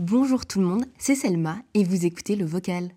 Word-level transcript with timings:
Bonjour 0.00 0.44
tout 0.44 0.58
le 0.58 0.66
monde, 0.66 0.86
c'est 0.98 1.14
Selma 1.14 1.62
et 1.72 1.84
vous 1.84 2.04
écoutez 2.04 2.34
le 2.34 2.44
vocal. 2.44 2.88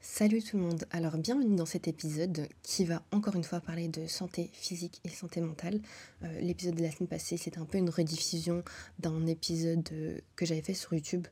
Salut 0.00 0.42
tout 0.42 0.56
le 0.56 0.64
monde, 0.64 0.86
alors 0.90 1.16
bienvenue 1.18 1.54
dans 1.54 1.64
cet 1.64 1.86
épisode 1.86 2.48
qui 2.64 2.84
va 2.84 3.04
encore 3.12 3.36
une 3.36 3.44
fois 3.44 3.60
parler 3.60 3.86
de 3.86 4.08
santé 4.08 4.50
physique 4.54 5.00
et 5.04 5.08
santé 5.08 5.40
mentale. 5.40 5.80
Euh, 6.24 6.40
l'épisode 6.40 6.74
de 6.74 6.82
la 6.82 6.90
semaine 6.90 7.08
passée 7.08 7.36
c'était 7.36 7.58
un 7.58 7.64
peu 7.64 7.78
une 7.78 7.90
rediffusion 7.90 8.64
d'un 8.98 9.24
épisode 9.26 9.88
euh, 9.92 10.18
que 10.34 10.46
j'avais 10.46 10.62
fait 10.62 10.74
sur 10.74 10.94
YouTube. 10.94 11.28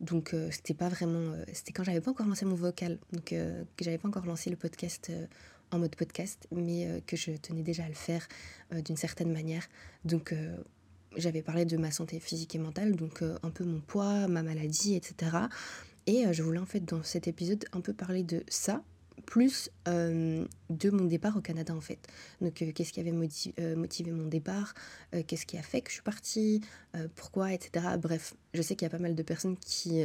Donc 0.00 0.32
euh, 0.32 0.48
c'était 0.50 0.72
pas 0.72 0.88
vraiment... 0.88 1.34
c'était 1.52 1.72
quand 1.72 1.84
j'avais 1.84 2.00
pas 2.00 2.12
encore 2.12 2.26
lancé 2.26 2.46
mon 2.46 2.54
vocal, 2.54 2.98
donc 3.12 3.24
que 3.26 3.66
j'avais 3.82 3.98
pas 3.98 4.08
encore 4.08 4.24
lancé 4.24 4.48
le 4.48 4.56
podcast 4.56 5.12
en 5.70 5.78
mode 5.78 5.96
podcast, 5.96 6.46
mais 6.50 6.86
euh, 6.86 7.00
que 7.06 7.16
je 7.16 7.32
tenais 7.32 7.62
déjà 7.62 7.84
à 7.84 7.88
le 7.88 7.94
faire 7.94 8.26
euh, 8.72 8.80
d'une 8.80 8.96
certaine 8.96 9.32
manière. 9.32 9.68
Donc 10.04 10.32
euh, 10.32 10.56
j'avais 11.16 11.42
parlé 11.42 11.64
de 11.64 11.76
ma 11.76 11.90
santé 11.90 12.20
physique 12.20 12.54
et 12.54 12.58
mentale, 12.58 12.96
donc 12.96 13.22
un 13.22 13.50
peu 13.50 13.64
mon 13.64 13.80
poids, 13.80 14.28
ma 14.28 14.42
maladie, 14.42 14.94
etc. 14.94 15.36
Et 16.06 16.24
je 16.32 16.42
voulais 16.42 16.58
en 16.58 16.66
fait 16.66 16.80
dans 16.80 17.02
cet 17.02 17.28
épisode 17.28 17.64
un 17.72 17.80
peu 17.80 17.92
parler 17.92 18.22
de 18.22 18.42
ça, 18.48 18.82
plus 19.26 19.70
de 19.86 20.90
mon 20.90 21.04
départ 21.04 21.36
au 21.36 21.40
Canada 21.40 21.74
en 21.74 21.80
fait. 21.80 21.98
Donc 22.40 22.54
qu'est-ce 22.54 22.92
qui 22.92 23.00
avait 23.00 23.12
motivé 23.12 24.12
mon 24.12 24.26
départ, 24.26 24.74
qu'est-ce 25.26 25.46
qui 25.46 25.56
a 25.56 25.62
fait 25.62 25.80
que 25.80 25.88
je 25.88 25.94
suis 25.94 26.02
partie, 26.02 26.60
pourquoi, 27.16 27.52
etc. 27.52 27.86
Bref, 27.98 28.34
je 28.54 28.62
sais 28.62 28.76
qu'il 28.76 28.84
y 28.84 28.90
a 28.90 28.90
pas 28.90 29.02
mal 29.02 29.14
de 29.14 29.22
personnes 29.22 29.56
qui 29.56 30.02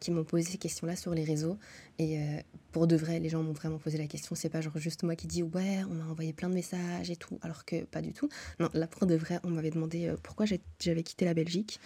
qui 0.00 0.10
m'ont 0.10 0.24
posé 0.24 0.52
ces 0.52 0.58
questions-là 0.58 0.96
sur 0.96 1.14
les 1.14 1.24
réseaux. 1.24 1.58
Et 1.98 2.18
euh, 2.18 2.40
pour 2.72 2.86
de 2.86 2.96
vrai, 2.96 3.20
les 3.20 3.28
gens 3.28 3.42
m'ont 3.42 3.52
vraiment 3.52 3.78
posé 3.78 3.98
la 3.98 4.06
question. 4.06 4.34
C'est 4.34 4.48
pas 4.48 4.60
genre 4.60 4.76
juste 4.78 5.02
moi 5.02 5.16
qui 5.16 5.26
dis 5.26 5.42
ouais, 5.42 5.82
on 5.88 5.94
m'a 5.94 6.04
envoyé 6.04 6.32
plein 6.32 6.48
de 6.48 6.54
messages 6.54 7.10
et 7.10 7.16
tout, 7.16 7.38
alors 7.42 7.64
que 7.64 7.84
pas 7.84 8.02
du 8.02 8.12
tout. 8.12 8.28
Non, 8.60 8.68
là 8.74 8.86
pour 8.86 9.06
de 9.06 9.14
vrai, 9.14 9.40
on 9.44 9.50
m'avait 9.50 9.70
demandé 9.70 10.06
euh, 10.06 10.16
pourquoi 10.22 10.46
j'avais 10.46 11.02
quitté 11.02 11.24
la 11.24 11.34
Belgique. 11.34 11.80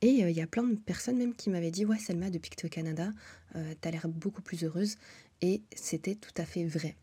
Et 0.00 0.24
euh, 0.24 0.30
il 0.30 0.36
y 0.36 0.42
a 0.42 0.46
plein 0.46 0.64
de 0.64 0.74
personnes 0.74 1.16
même 1.16 1.34
qui 1.34 1.50
m'avaient 1.50 1.70
dit 1.70 1.84
ouais, 1.84 1.98
Selma, 1.98 2.30
depuis 2.30 2.50
que 2.50 2.56
tu 2.56 2.66
es 2.66 2.68
au 2.68 2.72
Canada, 2.72 3.10
t'as 3.80 3.90
l'air 3.90 4.08
beaucoup 4.08 4.42
plus 4.42 4.64
heureuse. 4.64 4.96
Et 5.42 5.62
c'était 5.74 6.14
tout 6.14 6.32
à 6.36 6.44
fait 6.44 6.64
vrai. 6.64 6.96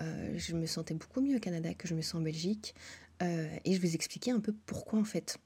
je 0.00 0.54
me 0.54 0.66
sentais 0.66 0.94
beaucoup 0.94 1.20
mieux 1.20 1.36
au 1.36 1.40
Canada 1.40 1.74
que 1.74 1.86
je 1.86 1.94
me 1.94 2.02
sens 2.02 2.16
en 2.16 2.22
Belgique. 2.22 2.74
et 3.20 3.60
je 3.72 3.78
vais 3.78 3.88
vous 3.88 3.94
expliquer 3.94 4.32
un 4.32 4.40
peu 4.40 4.54
pourquoi 4.66 4.98
en 4.98 5.04
fait. 5.04 5.38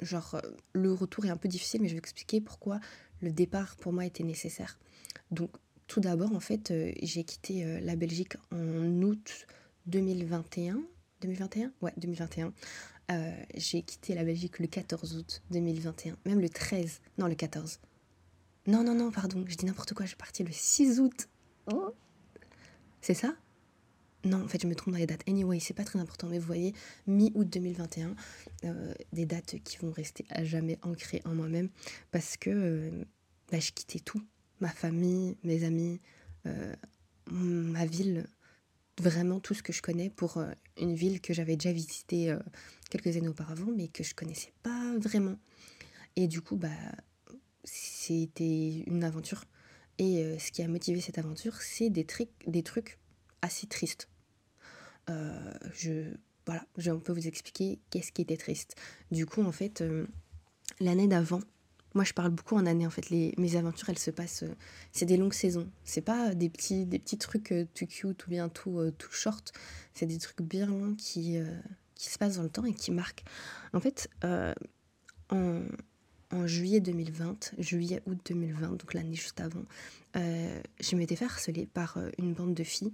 Genre, 0.00 0.40
le 0.72 0.92
retour 0.92 1.26
est 1.26 1.30
un 1.30 1.36
peu 1.36 1.48
difficile, 1.48 1.80
mais 1.82 1.88
je 1.88 1.94
vais 1.94 1.98
expliquer 1.98 2.40
pourquoi 2.40 2.80
le 3.22 3.32
départ 3.32 3.76
pour 3.76 3.92
moi 3.92 4.04
était 4.04 4.24
nécessaire. 4.24 4.78
Donc 5.30 5.50
tout 5.86 6.00
d'abord, 6.00 6.34
en 6.34 6.40
fait, 6.40 6.70
euh, 6.70 6.92
j'ai 7.02 7.24
quitté 7.24 7.64
euh, 7.64 7.78
la 7.80 7.96
Belgique 7.96 8.36
en 8.50 9.02
août 9.02 9.46
2021. 9.86 10.80
2021 11.20 11.72
Ouais, 11.82 11.92
2021. 11.96 12.52
Euh, 13.10 13.32
j'ai 13.54 13.82
quitté 13.82 14.14
la 14.14 14.24
Belgique 14.24 14.58
le 14.58 14.66
14 14.66 15.16
août 15.16 15.42
2021. 15.50 16.16
Même 16.24 16.40
le 16.40 16.48
13. 16.48 17.00
Non, 17.18 17.26
le 17.26 17.34
14. 17.34 17.78
Non, 18.66 18.84
non, 18.84 18.94
non, 18.94 19.10
pardon. 19.10 19.44
Je 19.46 19.56
dis 19.56 19.66
n'importe 19.66 19.92
quoi. 19.94 20.04
Je 20.04 20.10
suis 20.10 20.16
partie 20.16 20.44
le 20.44 20.52
6 20.52 21.00
août. 21.00 21.28
Oh. 21.70 21.94
C'est 23.00 23.14
ça? 23.14 23.34
Non, 24.24 24.44
en 24.44 24.48
fait, 24.48 24.62
je 24.62 24.68
me 24.68 24.74
trompe 24.74 24.94
dans 24.94 25.00
les 25.00 25.06
dates. 25.06 25.28
Anyway, 25.28 25.58
c'est 25.58 25.74
pas 25.74 25.84
très 25.84 25.98
important, 25.98 26.28
mais 26.28 26.38
vous 26.38 26.46
voyez, 26.46 26.74
mi-août 27.06 27.48
2021, 27.48 28.14
euh, 28.64 28.94
des 29.12 29.26
dates 29.26 29.56
qui 29.64 29.78
vont 29.78 29.90
rester 29.90 30.24
à 30.30 30.44
jamais 30.44 30.78
ancrées 30.82 31.22
en 31.24 31.34
moi-même 31.34 31.70
parce 32.12 32.36
que 32.36 32.50
euh, 32.50 33.04
bah, 33.50 33.58
je 33.58 33.72
quittais 33.72 33.98
tout. 33.98 34.22
Ma 34.60 34.68
famille, 34.68 35.36
mes 35.42 35.64
amis, 35.64 36.00
euh, 36.46 36.74
ma 37.26 37.84
ville, 37.84 38.26
vraiment 39.00 39.40
tout 39.40 39.54
ce 39.54 39.62
que 39.62 39.72
je 39.72 39.82
connais 39.82 40.08
pour 40.08 40.40
une 40.80 40.94
ville 40.94 41.20
que 41.20 41.34
j'avais 41.34 41.56
déjà 41.56 41.72
visitée 41.72 42.36
quelques 42.90 43.16
années 43.16 43.26
auparavant, 43.26 43.72
mais 43.74 43.88
que 43.88 44.04
je 44.04 44.14
connaissais 44.14 44.52
pas 44.62 44.96
vraiment. 44.98 45.36
Et 46.14 46.28
du 46.28 46.42
coup, 46.42 46.54
bah, 46.54 46.68
c'était 47.64 48.84
une 48.86 49.02
aventure. 49.02 49.44
Et 49.98 50.38
ce 50.38 50.52
qui 50.52 50.62
a 50.62 50.68
motivé 50.68 51.00
cette 51.00 51.18
aventure, 51.18 51.60
c'est 51.60 51.90
des, 51.90 52.06
des 52.46 52.62
trucs 52.62 52.98
assez 53.40 53.66
tristes. 53.66 54.08
Euh, 55.10 55.52
je, 55.74 56.04
voilà, 56.46 56.64
je, 56.78 56.90
on 56.90 57.00
peut 57.00 57.12
vous 57.12 57.26
expliquer 57.26 57.78
qu'est-ce 57.90 58.12
qui 58.12 58.22
était 58.22 58.36
triste. 58.36 58.76
Du 59.10 59.26
coup, 59.26 59.42
en 59.42 59.52
fait, 59.52 59.80
euh, 59.80 60.06
l'année 60.80 61.08
d'avant, 61.08 61.40
moi 61.94 62.04
je 62.04 62.12
parle 62.12 62.30
beaucoup 62.30 62.56
en 62.56 62.66
année, 62.66 62.86
en 62.86 62.90
fait, 62.90 63.10
les, 63.10 63.34
mes 63.36 63.56
aventures, 63.56 63.88
elles 63.88 63.98
se 63.98 64.10
passent, 64.10 64.44
euh, 64.44 64.54
c'est 64.92 65.06
des 65.06 65.16
longues 65.16 65.34
saisons. 65.34 65.68
C'est 65.84 66.00
pas 66.02 66.34
des 66.34 66.48
petits, 66.48 66.86
des 66.86 66.98
petits 66.98 67.18
trucs 67.18 67.54
tout 67.74 67.86
cute 67.86 68.26
ou 68.26 68.30
bien 68.30 68.48
tout, 68.48 68.80
tout 68.98 69.12
short, 69.12 69.52
c'est 69.94 70.06
des 70.06 70.18
trucs 70.18 70.42
bien 70.42 70.66
longs 70.66 70.94
qui, 70.94 71.38
qui 71.94 72.08
se 72.08 72.18
passent 72.18 72.36
dans 72.36 72.42
le 72.42 72.50
temps 72.50 72.64
et 72.64 72.74
qui 72.74 72.90
marquent. 72.92 73.24
En 73.72 73.80
fait, 73.80 74.08
en, 75.30 75.62
en 76.30 76.46
juillet 76.46 76.80
2020, 76.80 77.54
juillet-août 77.58 78.18
2020, 78.26 78.70
donc 78.70 78.94
l'année 78.94 79.14
juste 79.14 79.40
avant, 79.40 79.64
je 80.14 80.96
m'étais 80.96 81.16
fait 81.16 81.26
harceler 81.26 81.66
par 81.66 81.98
une 82.18 82.32
bande 82.32 82.54
de 82.54 82.64
filles 82.64 82.92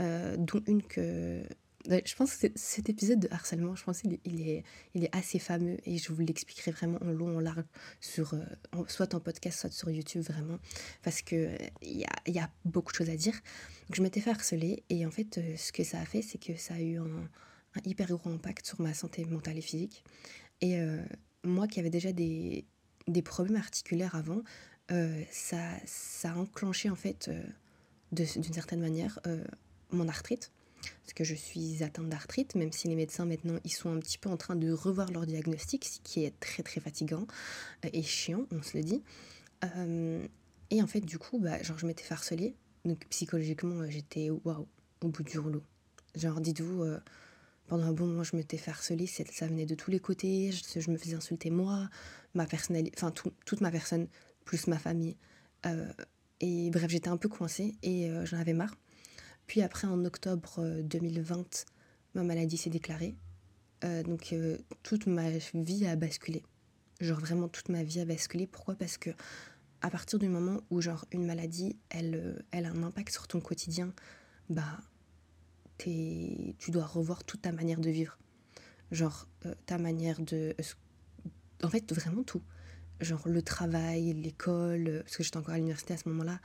euh, 0.00 0.36
dont 0.36 0.62
une 0.66 0.82
que... 0.82 1.42
Je 1.86 2.14
pense 2.14 2.36
que 2.36 2.46
cet 2.54 2.88
épisode 2.88 3.20
de 3.20 3.28
harcèlement, 3.30 3.76
je 3.76 3.84
pense 3.84 4.00
qu'il 4.00 4.14
est, 4.14 4.64
il 4.94 5.04
est, 5.04 5.14
assez 5.14 5.38
fameux 5.38 5.76
et 5.84 5.98
je 5.98 6.10
vous 6.14 6.22
l'expliquerai 6.22 6.70
vraiment 6.70 6.98
en 7.02 7.10
long, 7.10 7.36
en 7.36 7.40
large, 7.40 7.64
sur, 8.00 8.32
euh, 8.32 8.84
soit 8.88 9.14
en 9.14 9.20
podcast, 9.20 9.60
soit 9.60 9.70
sur 9.70 9.90
YouTube, 9.90 10.22
vraiment, 10.22 10.58
parce 11.02 11.20
qu'il 11.20 11.58
il 11.82 11.98
y 11.98 12.06
a, 12.06 12.30
y 12.30 12.38
a 12.38 12.50
beaucoup 12.64 12.90
de 12.92 12.96
choses 12.96 13.10
à 13.10 13.16
dire. 13.16 13.34
Je 13.92 14.00
m'étais 14.00 14.20
fait 14.20 14.30
harceler 14.30 14.82
et 14.88 15.04
en 15.04 15.10
fait, 15.10 15.36
euh, 15.36 15.56
ce 15.58 15.72
que 15.72 15.84
ça 15.84 16.00
a 16.00 16.06
fait, 16.06 16.22
c'est 16.22 16.38
que 16.38 16.56
ça 16.56 16.72
a 16.72 16.80
eu 16.80 16.96
un, 16.98 17.28
hyper 17.84 18.08
gros 18.08 18.30
impact 18.30 18.64
sur 18.64 18.80
ma 18.80 18.94
santé 18.94 19.26
mentale 19.26 19.58
et 19.58 19.62
physique. 19.62 20.04
Et 20.62 20.78
moi 21.42 21.66
qui 21.66 21.80
avais 21.80 21.90
déjà 21.90 22.12
des, 22.12 22.64
des 23.08 23.20
problèmes 23.20 23.56
articulaires 23.56 24.14
avant, 24.14 24.42
ça, 25.30 25.58
ça 25.84 26.32
a 26.32 26.36
enclenché 26.36 26.88
en 26.88 26.94
fait, 26.94 27.30
d'une 28.12 28.54
certaine 28.54 28.80
manière, 28.80 29.18
mon 29.90 30.08
arthrite, 30.08 30.50
parce 31.02 31.14
que 31.14 31.24
je 31.24 31.34
suis 31.34 31.82
atteinte 31.82 32.08
d'arthrite, 32.08 32.54
même 32.54 32.72
si 32.72 32.88
les 32.88 32.94
médecins 32.94 33.24
maintenant 33.24 33.58
ils 33.64 33.72
sont 33.72 33.90
un 33.90 33.98
petit 33.98 34.18
peu 34.18 34.28
en 34.28 34.36
train 34.36 34.56
de 34.56 34.70
revoir 34.72 35.10
leur 35.10 35.26
diagnostic, 35.26 35.84
ce 35.84 36.00
qui 36.00 36.24
est 36.24 36.38
très 36.40 36.62
très 36.62 36.80
fatigant 36.80 37.26
euh, 37.84 37.90
et 37.92 38.02
chiant, 38.02 38.46
on 38.50 38.62
se 38.62 38.76
le 38.76 38.82
dit. 38.82 39.02
Euh, 39.64 40.26
et 40.70 40.82
en 40.82 40.86
fait, 40.86 41.00
du 41.00 41.18
coup, 41.18 41.38
bah, 41.38 41.62
genre, 41.62 41.78
je 41.78 41.86
m'étais 41.86 42.02
farcelée, 42.02 42.54
donc 42.84 43.06
psychologiquement, 43.10 43.80
euh, 43.80 43.90
j'étais 43.90 44.30
waouh, 44.30 44.66
au 45.02 45.08
bout 45.08 45.22
du 45.22 45.38
rouleau. 45.38 45.62
Genre, 46.14 46.40
dites-vous, 46.40 46.84
pendant 47.66 47.84
un 47.84 47.92
bon 47.92 48.06
moment, 48.06 48.22
je 48.22 48.36
m'étais 48.36 48.56
farcelée, 48.56 49.06
ça 49.06 49.46
venait 49.46 49.66
de 49.66 49.74
tous 49.74 49.90
les 49.90 49.98
côtés, 49.98 50.52
je, 50.52 50.90
me 50.90 50.96
faisais 50.96 51.16
insulter 51.16 51.50
moi, 51.50 51.88
ma 52.34 52.46
personnalité, 52.46 52.96
enfin, 52.96 53.10
toute 53.10 53.60
ma 53.60 53.72
personne, 53.72 54.06
plus 54.44 54.68
ma 54.68 54.78
famille. 54.78 55.16
et 56.40 56.70
bref, 56.70 56.88
j'étais 56.88 57.08
un 57.08 57.16
peu 57.16 57.28
coincée 57.28 57.74
et 57.82 58.12
j'en 58.26 58.38
avais 58.38 58.52
marre. 58.52 58.76
Puis 59.46 59.62
après, 59.62 59.86
en 59.86 60.04
octobre 60.04 60.80
2020, 60.82 61.38
euh, 61.38 61.44
ma 62.14 62.22
maladie 62.22 62.56
s'est 62.56 62.70
déclarée. 62.70 63.14
Euh, 63.84 64.02
donc 64.02 64.32
euh, 64.32 64.58
toute 64.82 65.06
ma 65.06 65.30
vie 65.30 65.86
a 65.86 65.96
basculé. 65.96 66.42
Genre 67.00 67.20
vraiment 67.20 67.48
toute 67.48 67.68
ma 67.68 67.82
vie 67.82 68.00
a 68.00 68.04
basculé. 68.04 68.46
Pourquoi? 68.46 68.74
Parce 68.74 68.96
que 68.96 69.10
à 69.82 69.90
partir 69.90 70.18
du 70.18 70.28
moment 70.28 70.60
où 70.70 70.80
genre 70.80 71.04
une 71.12 71.26
maladie, 71.26 71.76
elle, 71.90 72.42
elle 72.52 72.64
a 72.64 72.70
un 72.70 72.82
impact 72.82 73.12
sur 73.12 73.28
ton 73.28 73.40
quotidien, 73.40 73.92
bah 74.48 74.78
tu 75.76 76.54
dois 76.68 76.86
revoir 76.86 77.24
toute 77.24 77.42
ta 77.42 77.52
manière 77.52 77.80
de 77.80 77.90
vivre. 77.90 78.16
Genre 78.92 79.28
ta 79.66 79.76
manière 79.76 80.20
de... 80.22 80.54
En 81.62 81.68
fait, 81.68 81.92
vraiment 81.92 82.22
tout 82.22 82.42
genre 83.00 83.28
le 83.28 83.42
travail, 83.42 84.14
l'école, 84.14 85.02
parce 85.04 85.16
que 85.16 85.24
j'étais 85.24 85.36
encore 85.36 85.52
à 85.52 85.56
l'université 85.56 85.92
à 85.92 85.96
ce 85.98 86.08
moment-là, 86.08 86.40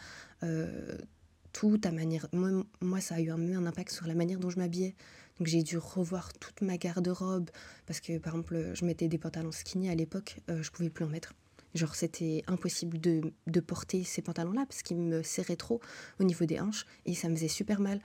tout, 1.54 1.78
ta 1.78 1.92
manière. 1.92 2.28
Moi, 2.34 3.02
ça 3.02 3.16
a 3.16 3.20
eu 3.20 3.30
un, 3.30 3.56
un 3.56 3.66
impact 3.66 3.92
sur 3.92 4.08
la 4.08 4.16
manière 4.16 4.40
dont 4.40 4.50
je 4.50 4.58
m'habillais. 4.58 4.96
Donc 5.40 5.48
j'ai 5.48 5.64
dû 5.64 5.78
revoir 5.78 6.34
toute 6.34 6.62
ma 6.62 6.78
garde-robe 6.78 7.50
parce 7.86 8.02
que 8.02 8.18
par 8.18 8.34
exemple, 8.34 8.72
je 8.74 8.86
mettais 8.86 9.08
des 9.08 9.18
pantalons 9.18 9.54
skinny 9.54 9.90
à 9.90 9.96
l'époque, 9.96 10.38
euh, 10.50 10.62
je 10.62 10.70
pouvais 10.70 10.90
plus 10.90 11.06
en 11.06 11.08
mettre. 11.08 11.34
Genre 11.76 11.96
c'était 11.96 12.44
impossible 12.48 13.00
de, 13.00 13.22
de, 13.48 13.60
porter 13.60 14.04
ces 14.04 14.22
pantalons-là 14.22 14.66
parce 14.68 14.82
qu'ils 14.82 14.98
me 14.98 15.24
serraient 15.24 15.56
trop 15.56 15.80
au 16.20 16.24
niveau 16.24 16.46
des 16.46 16.60
hanches 16.60 16.86
et 17.06 17.14
ça 17.14 17.30
me 17.30 17.36
faisait 17.36 17.48
super 17.48 17.80
mal. 17.80 18.02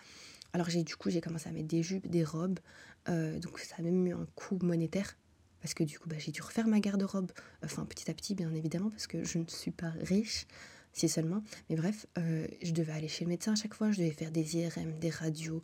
Alors 0.53 0.69
j'ai 0.69 0.85
du 0.85 0.95
coup 0.95 1.11
j'ai 1.11 1.21
commencé 1.21 1.49
à 1.49 1.53
mettre 1.53 1.67
des 1.67 1.83
jupes, 1.83 2.07
des 2.07 2.23
robes, 2.25 2.61
euh, 3.09 3.39
donc 3.41 3.59
ça 3.59 3.77
a 3.79 3.83
même 3.83 4.07
eu 4.07 4.13
un 4.13 4.27
coût 4.37 4.59
monétaire 4.63 5.17
parce 5.61 5.75
que 5.75 5.83
du 5.83 5.99
coup 5.99 6.09
bah, 6.09 6.17
j'ai 6.19 6.31
dû 6.31 6.43
refaire 6.43 6.69
ma 6.69 6.79
garde-robe, 6.79 7.33
enfin 7.65 7.85
petit 7.87 8.11
à 8.11 8.15
petit 8.15 8.35
bien 8.35 8.55
évidemment 8.55 8.91
parce 8.91 9.07
que 9.07 9.25
je 9.25 9.39
ne 9.39 9.47
suis 9.49 9.73
pas 9.73 9.93
riche 10.03 10.47
si 10.95 11.09
seulement. 11.09 11.43
Mais 11.69 11.77
bref, 11.77 12.07
euh, 12.19 12.47
je 12.63 12.73
devais 12.73 12.93
aller 12.93 13.09
chez 13.09 13.25
le 13.25 13.29
médecin 13.29 13.53
à 13.53 13.57
chaque 13.57 13.75
fois, 13.75 13.91
je 13.91 13.99
devais 13.99 14.13
faire 14.13 14.31
des 14.31 14.57
IRM, 14.57 14.99
des 14.99 15.11
radios, 15.11 15.63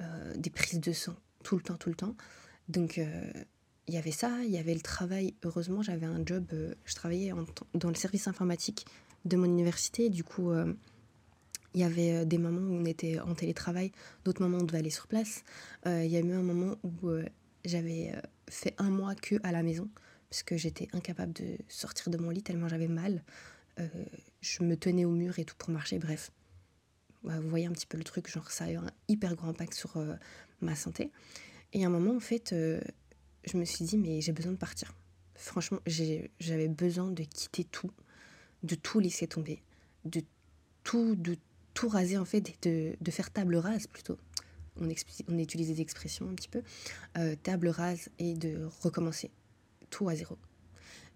euh, 0.00 0.34
des 0.36 0.50
prises 0.50 0.80
de 0.80 0.92
sang, 0.92 1.14
tout 1.44 1.56
le 1.56 1.62
temps, 1.62 1.76
tout 1.76 1.90
le 1.90 1.94
temps. 1.94 2.16
Donc 2.68 2.98
euh, 2.98 3.30
il 3.86 3.94
y 3.94 3.98
avait 3.98 4.10
ça, 4.10 4.30
il 4.42 4.50
y 4.50 4.58
avait 4.58 4.74
le 4.74 4.80
travail. 4.80 5.34
Heureusement, 5.44 5.82
j'avais 5.82 6.06
un 6.06 6.24
job, 6.24 6.46
je 6.84 6.94
travaillais 6.94 7.32
dans 7.74 7.88
le 7.88 7.94
service 7.94 8.26
informatique 8.26 8.86
de 9.24 9.36
mon 9.36 9.44
université. 9.44 10.08
Du 10.08 10.24
coup, 10.24 10.52
il 11.74 11.80
y 11.80 11.82
avait 11.82 12.24
des 12.24 12.38
moments 12.38 12.60
où 12.60 12.80
on 12.80 12.84
était 12.84 13.18
en 13.18 13.34
télétravail, 13.34 13.90
d'autres 14.24 14.42
moments 14.42 14.58
où 14.58 14.60
on 14.60 14.64
devait 14.64 14.78
aller 14.78 14.90
sur 14.90 15.08
place. 15.08 15.42
il 15.86 16.06
y 16.06 16.16
a 16.16 16.20
eu 16.20 16.32
un 16.32 16.42
moment 16.42 16.76
où 16.84 17.10
j'avais 17.64 18.12
fait 18.48 18.74
un 18.78 18.90
mois 18.90 19.16
que 19.16 19.36
à 19.42 19.50
la 19.50 19.64
maison, 19.64 19.88
parce 20.28 20.44
que 20.44 20.56
j'étais 20.56 20.86
incapable 20.92 21.32
de 21.32 21.56
sortir 21.66 22.10
de 22.10 22.16
mon 22.16 22.30
lit 22.30 22.44
tellement 22.44 22.68
j'avais 22.68 22.86
mal. 22.86 23.24
Je 24.40 24.62
me 24.62 24.76
tenais 24.76 25.04
au 25.04 25.10
mur 25.10 25.38
et 25.38 25.44
tout 25.44 25.54
pour 25.56 25.70
marcher, 25.70 25.98
bref. 25.98 26.30
Vous 27.22 27.48
voyez 27.48 27.66
un 27.66 27.72
petit 27.72 27.86
peu 27.86 27.98
le 27.98 28.04
truc, 28.04 28.30
genre 28.30 28.50
ça 28.50 28.64
a 28.64 28.70
eu 28.70 28.76
un 28.76 28.90
hyper 29.08 29.36
grand 29.36 29.48
impact 29.48 29.74
sur 29.74 29.96
euh, 29.98 30.14
ma 30.60 30.74
santé. 30.74 31.10
Et 31.72 31.84
à 31.84 31.88
un 31.88 31.90
moment, 31.90 32.16
en 32.16 32.20
fait, 32.20 32.52
euh, 32.52 32.80
je 33.44 33.58
me 33.58 33.64
suis 33.64 33.84
dit, 33.84 33.98
mais 33.98 34.20
j'ai 34.22 34.32
besoin 34.32 34.52
de 34.52 34.56
partir. 34.56 34.94
Franchement, 35.34 35.80
j'avais 35.86 36.68
besoin 36.68 37.10
de 37.10 37.22
quitter 37.22 37.64
tout, 37.64 37.90
de 38.62 38.74
tout 38.74 39.00
laisser 39.00 39.26
tomber, 39.26 39.62
de 40.04 40.22
tout, 40.82 41.14
de 41.14 41.36
tout 41.74 41.88
raser 41.88 42.18
en 42.18 42.24
fait, 42.24 42.40
de, 42.62 42.96
de 42.98 43.10
faire 43.10 43.30
table 43.30 43.56
rase 43.56 43.86
plutôt. 43.86 44.18
On, 44.80 44.88
on 45.28 45.38
utilise 45.38 45.68
des 45.68 45.80
expressions 45.80 46.28
un 46.28 46.34
petit 46.34 46.48
peu. 46.48 46.62
table 47.42 47.68
rase 47.68 48.08
et 48.18 48.34
de 48.34 48.68
recommencer 48.82 49.30
tout 49.90 50.08
à 50.08 50.14
zéro. 50.14 50.38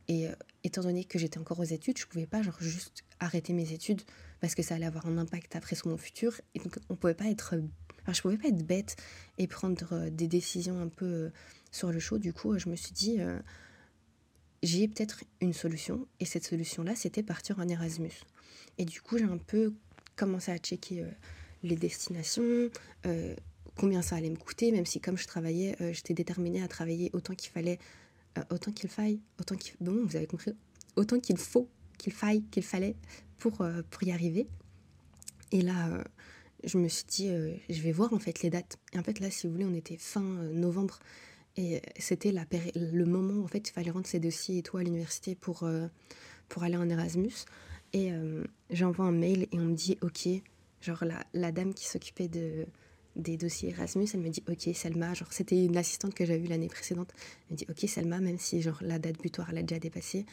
Et 0.08 0.28
euh, 0.28 0.32
étant 0.64 0.82
donné 0.82 1.04
que 1.04 1.18
j'étais 1.18 1.38
encore 1.38 1.60
aux 1.60 1.64
études, 1.64 1.98
je 1.98 2.06
pouvais 2.06 2.26
pas 2.26 2.42
genre 2.42 2.56
juste 2.60 3.04
arrêter 3.20 3.52
mes 3.52 3.72
études 3.72 4.02
parce 4.40 4.54
que 4.54 4.62
ça 4.62 4.74
allait 4.74 4.86
avoir 4.86 5.06
un 5.06 5.18
impact 5.18 5.56
après 5.56 5.76
sur 5.76 5.88
mon 5.88 5.96
futur. 5.96 6.40
Et 6.54 6.58
donc 6.58 6.78
on 6.88 6.96
pouvait 6.96 7.14
pas 7.14 7.26
être, 7.26 7.54
je 8.08 8.20
pouvais 8.20 8.36
pas 8.36 8.48
être 8.48 8.64
bête 8.64 8.96
et 9.38 9.46
prendre 9.46 9.92
euh, 9.92 10.10
des 10.10 10.28
décisions 10.28 10.80
un 10.80 10.88
peu 10.88 11.06
euh, 11.06 11.30
sur 11.70 11.90
le 11.90 11.98
chaud. 11.98 12.18
Du 12.18 12.32
coup, 12.32 12.58
je 12.58 12.68
me 12.68 12.76
suis 12.76 12.92
dit, 12.92 13.18
j'ai 14.62 14.86
peut-être 14.86 15.24
une 15.40 15.52
solution. 15.52 16.06
Et 16.20 16.24
cette 16.24 16.44
solution-là, 16.44 16.94
c'était 16.94 17.24
partir 17.24 17.58
en 17.58 17.68
Erasmus. 17.68 18.12
Et 18.78 18.84
du 18.84 19.00
coup, 19.00 19.18
j'ai 19.18 19.24
un 19.24 19.38
peu 19.38 19.74
commencé 20.14 20.52
à 20.52 20.58
checker 20.58 21.04
les 21.64 21.74
destinations, 21.74 22.70
combien 23.74 24.02
ça 24.02 24.14
allait 24.14 24.30
me 24.30 24.36
coûter, 24.36 24.70
même 24.70 24.86
si 24.86 25.00
comme 25.00 25.18
je 25.18 25.26
travaillais, 25.26 25.76
j'étais 25.92 26.14
déterminée 26.14 26.62
à 26.62 26.68
travailler 26.68 27.10
autant 27.12 27.34
qu'il 27.34 27.50
fallait 27.50 27.80
euh, 28.38 28.42
autant 28.50 28.72
qu'il 28.72 28.88
faille, 28.88 29.20
autant 29.40 29.56
qu'il... 29.56 29.74
Bon, 29.80 30.04
vous 30.04 30.16
avez 30.16 30.26
compris, 30.26 30.52
autant 30.96 31.20
qu'il 31.20 31.38
faut, 31.38 31.68
qu'il 31.98 32.12
faille, 32.12 32.42
qu'il 32.50 32.62
fallait 32.62 32.96
pour, 33.38 33.60
euh, 33.60 33.82
pour 33.90 34.02
y 34.02 34.12
arriver. 34.12 34.46
Et 35.52 35.60
là, 35.60 35.88
euh, 35.88 36.04
je 36.64 36.78
me 36.78 36.88
suis 36.88 37.04
dit, 37.06 37.30
je 37.68 37.82
vais 37.82 37.92
voir 37.92 38.12
en 38.12 38.18
fait 38.18 38.42
les 38.42 38.50
dates. 38.50 38.78
Et 38.92 38.98
en 38.98 39.02
fait, 39.02 39.20
là, 39.20 39.30
si 39.30 39.46
vous 39.46 39.52
voulez, 39.52 39.66
on 39.66 39.74
était 39.74 39.96
fin 39.98 40.22
novembre. 40.22 40.98
Et 41.56 41.82
c'était 41.98 42.32
la 42.32 42.46
le 42.74 43.04
moment 43.04 43.34
où 43.34 43.44
en 43.44 43.48
fait, 43.48 43.68
il 43.68 43.72
fallait 43.72 43.90
rendre 43.90 44.06
ses 44.06 44.18
dossiers 44.18 44.58
et 44.58 44.62
tout 44.62 44.76
à 44.78 44.82
l'université 44.82 45.34
pour, 45.36 45.68
pour 46.48 46.62
aller 46.62 46.76
en 46.76 46.88
Erasmus. 46.88 47.44
Et 47.92 48.10
j'envoie 48.70 49.04
un 49.04 49.12
mail 49.12 49.46
et 49.52 49.58
on 49.58 49.66
me 49.66 49.74
dit, 49.74 49.98
ok, 50.00 50.26
genre 50.80 51.04
la, 51.04 51.22
la 51.34 51.52
dame 51.52 51.74
qui 51.74 51.84
s'occupait 51.84 52.28
de, 52.28 52.66
des 53.16 53.36
dossiers 53.36 53.70
Erasmus, 53.70 54.08
elle 54.14 54.20
me 54.20 54.28
dit 54.28 54.42
ok 54.48 54.74
Selma, 54.74 55.14
genre 55.14 55.32
c'était 55.32 55.64
une 55.64 55.76
assistante 55.76 56.14
que 56.14 56.24
j'avais 56.24 56.40
vue 56.40 56.48
l'année 56.48 56.68
précédente, 56.68 57.12
elle 57.48 57.54
me 57.54 57.56
dit 57.56 57.66
ok 57.68 57.88
Selma, 57.88 58.20
même 58.20 58.38
si 58.38 58.62
genre 58.62 58.78
la 58.80 58.98
date 58.98 59.20
butoir 59.20 59.50
elle 59.50 59.58
a 59.58 59.62
déjà 59.62 59.78
dépassé, 59.78 60.26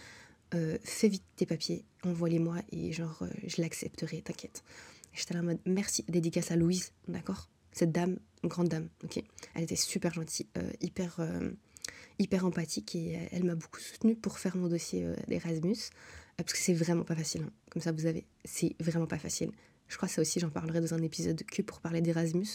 euh, 0.54 0.78
fais 0.84 1.08
vite 1.08 1.24
tes 1.36 1.46
papiers, 1.46 1.86
envoie-les-moi 2.04 2.58
et 2.72 2.92
genre 2.92 3.20
euh, 3.22 3.28
je 3.48 3.62
l'accepterai, 3.62 4.22
t'inquiète. 4.22 4.64
J'étais 5.14 5.34
là 5.34 5.42
en 5.42 5.44
mode 5.44 5.60
merci, 5.66 6.04
dédicace 6.08 6.52
à 6.52 6.56
Louise, 6.56 6.92
d'accord? 7.08 7.50
Cette 7.72 7.92
dame, 7.92 8.18
grande 8.44 8.70
dame, 8.70 8.90
ok? 9.04 9.24
Elle 9.56 9.64
était 9.64 9.76
super 9.76 10.14
gentille, 10.14 10.48
euh, 10.58 10.72
hyper, 10.82 11.20
hyper 12.20 12.46
empathique 12.46 12.96
et 12.96 13.30
elle 13.32 13.44
m'a 13.44 13.56
beaucoup 13.56 13.80
soutenue 13.80 14.16
pour 14.16 14.40
faire 14.40 14.58
mon 14.58 14.68
dossier 14.68 15.08
d'Erasmus, 15.28 15.78
parce 16.38 16.54
que 16.54 16.60
c'est 16.60 16.74
vraiment 16.74 17.04
pas 17.04 17.16
facile, 17.16 17.44
hein. 17.44 17.52
comme 17.70 17.82
ça 17.82 17.92
vous 17.92 18.06
avez, 18.06 18.26
c'est 18.46 18.76
vraiment 18.80 19.08
pas 19.08 19.20
facile. 19.20 19.52
Je 19.92 19.98
crois 19.98 20.08
que 20.08 20.16
ça 20.16 20.22
aussi, 20.22 20.40
j'en 20.40 20.50
parlerai 20.50 20.80
dans 20.80 20.94
un 20.94 21.02
épisode 21.02 21.44
que 21.44 21.62
pour 21.62 21.82
parler 21.82 22.00
d'Erasmus. 22.00 22.48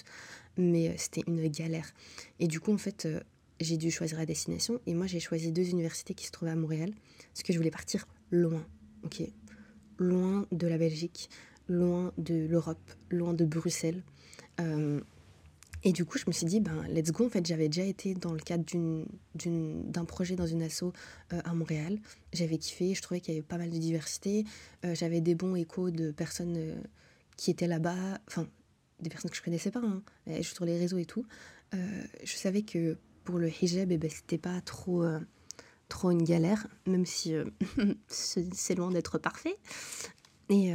Mais 0.56 0.88
euh, 0.88 0.92
c'était 0.96 1.22
une 1.26 1.46
galère. 1.48 1.92
Et 2.40 2.48
du 2.48 2.60
coup, 2.60 2.72
en 2.72 2.78
fait, 2.78 3.04
euh, 3.04 3.20
j'ai 3.60 3.76
dû 3.76 3.90
choisir 3.90 4.16
la 4.16 4.24
destination. 4.24 4.80
Et 4.86 4.94
moi, 4.94 5.06
j'ai 5.06 5.20
choisi 5.20 5.52
deux 5.52 5.68
universités 5.68 6.14
qui 6.14 6.26
se 6.26 6.32
trouvaient 6.32 6.52
à 6.52 6.56
Montréal. 6.56 6.94
Parce 7.34 7.42
que 7.42 7.52
je 7.52 7.58
voulais 7.58 7.70
partir 7.70 8.08
loin. 8.30 8.66
Ok? 9.04 9.20
Loin 9.98 10.46
de 10.50 10.66
la 10.66 10.78
Belgique, 10.78 11.28
loin 11.68 12.10
de 12.16 12.46
l'Europe, 12.46 12.90
loin 13.10 13.34
de 13.34 13.44
Bruxelles. 13.44 14.02
Euh, 14.58 15.02
et 15.84 15.92
du 15.92 16.06
coup, 16.06 16.16
je 16.16 16.24
me 16.26 16.32
suis 16.32 16.46
dit, 16.46 16.60
ben, 16.60 16.86
let's 16.88 17.12
go. 17.12 17.26
En 17.26 17.28
fait, 17.28 17.44
j'avais 17.44 17.68
déjà 17.68 17.84
été 17.84 18.14
dans 18.14 18.32
le 18.32 18.40
cadre 18.40 18.64
d'un 19.34 20.04
projet 20.06 20.36
dans 20.36 20.46
une 20.46 20.62
asso 20.62 20.84
à 21.28 21.52
Montréal. 21.52 21.98
J'avais 22.32 22.56
kiffé, 22.56 22.94
je 22.94 23.02
trouvais 23.02 23.20
qu'il 23.20 23.34
y 23.34 23.36
avait 23.36 23.46
pas 23.46 23.58
mal 23.58 23.68
de 23.68 23.76
diversité. 23.78 24.44
j'avais 24.94 25.20
des 25.20 25.34
bons 25.34 25.54
échos 25.54 25.90
de 25.90 26.10
personnes 26.10 26.82
qui 27.36 27.50
étaient 27.50 27.66
là-bas, 27.66 28.18
enfin, 28.28 28.46
des 29.00 29.10
personnes 29.10 29.30
que 29.30 29.36
je 29.36 29.42
connaissais 29.42 29.70
pas, 29.70 29.82
hein, 29.82 30.02
sur 30.42 30.64
les 30.64 30.78
réseaux 30.78 30.98
et 30.98 31.04
tout, 31.04 31.26
euh, 31.74 32.04
je 32.24 32.36
savais 32.36 32.62
que 32.62 32.96
pour 33.24 33.38
le 33.38 33.48
hijab, 33.48 33.90
eh 33.90 33.98
ben, 33.98 34.10
c'était 34.10 34.38
pas 34.38 34.60
trop, 34.60 35.02
euh, 35.02 35.20
trop 35.88 36.10
une 36.10 36.22
galère, 36.22 36.66
même 36.86 37.06
si 37.06 37.34
euh, 37.34 37.44
c'est 38.08 38.74
loin 38.74 38.90
d'être 38.90 39.18
parfait. 39.18 39.56
Et, 40.48 40.72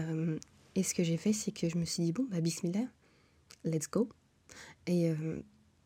ce 0.84 0.94
que 0.94 1.04
j'ai 1.04 1.18
fait, 1.18 1.34
c'est 1.34 1.52
que 1.52 1.70
je 1.70 1.78
me 1.78 1.86
suis 1.86 2.04
dit, 2.04 2.12
bon, 2.12 2.28
bah, 2.30 2.42
bismillah, 2.42 2.88
let's 3.64 3.90
go. 3.90 4.10
Et, 4.88 5.12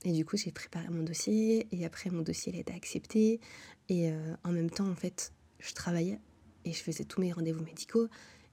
et 0.04 0.12
du 0.12 0.26
coup, 0.26 0.38
j'ai 0.38 0.52
préparé 0.52 0.88
mon 0.90 1.04
dossier, 1.04 1.68
et 1.72 1.86
après, 1.86 2.10
mon 2.10 2.22
dossier 2.22 2.52
il 2.52 2.58
a 2.58 2.62
été 2.62 2.74
accepté. 2.74 3.40
Et 3.90 4.12
en 4.44 4.52
même 4.52 4.70
temps, 4.72 4.90
en 4.90 4.96
fait, 4.96 5.34
je 5.60 5.74
travaillais 5.74 6.20
et 6.64 6.74
je 6.74 6.82
faisais 6.82 7.04
tous 7.04 7.22
mes 7.22 7.32
rendez-vous 7.32 7.64
médicaux. 7.64 8.08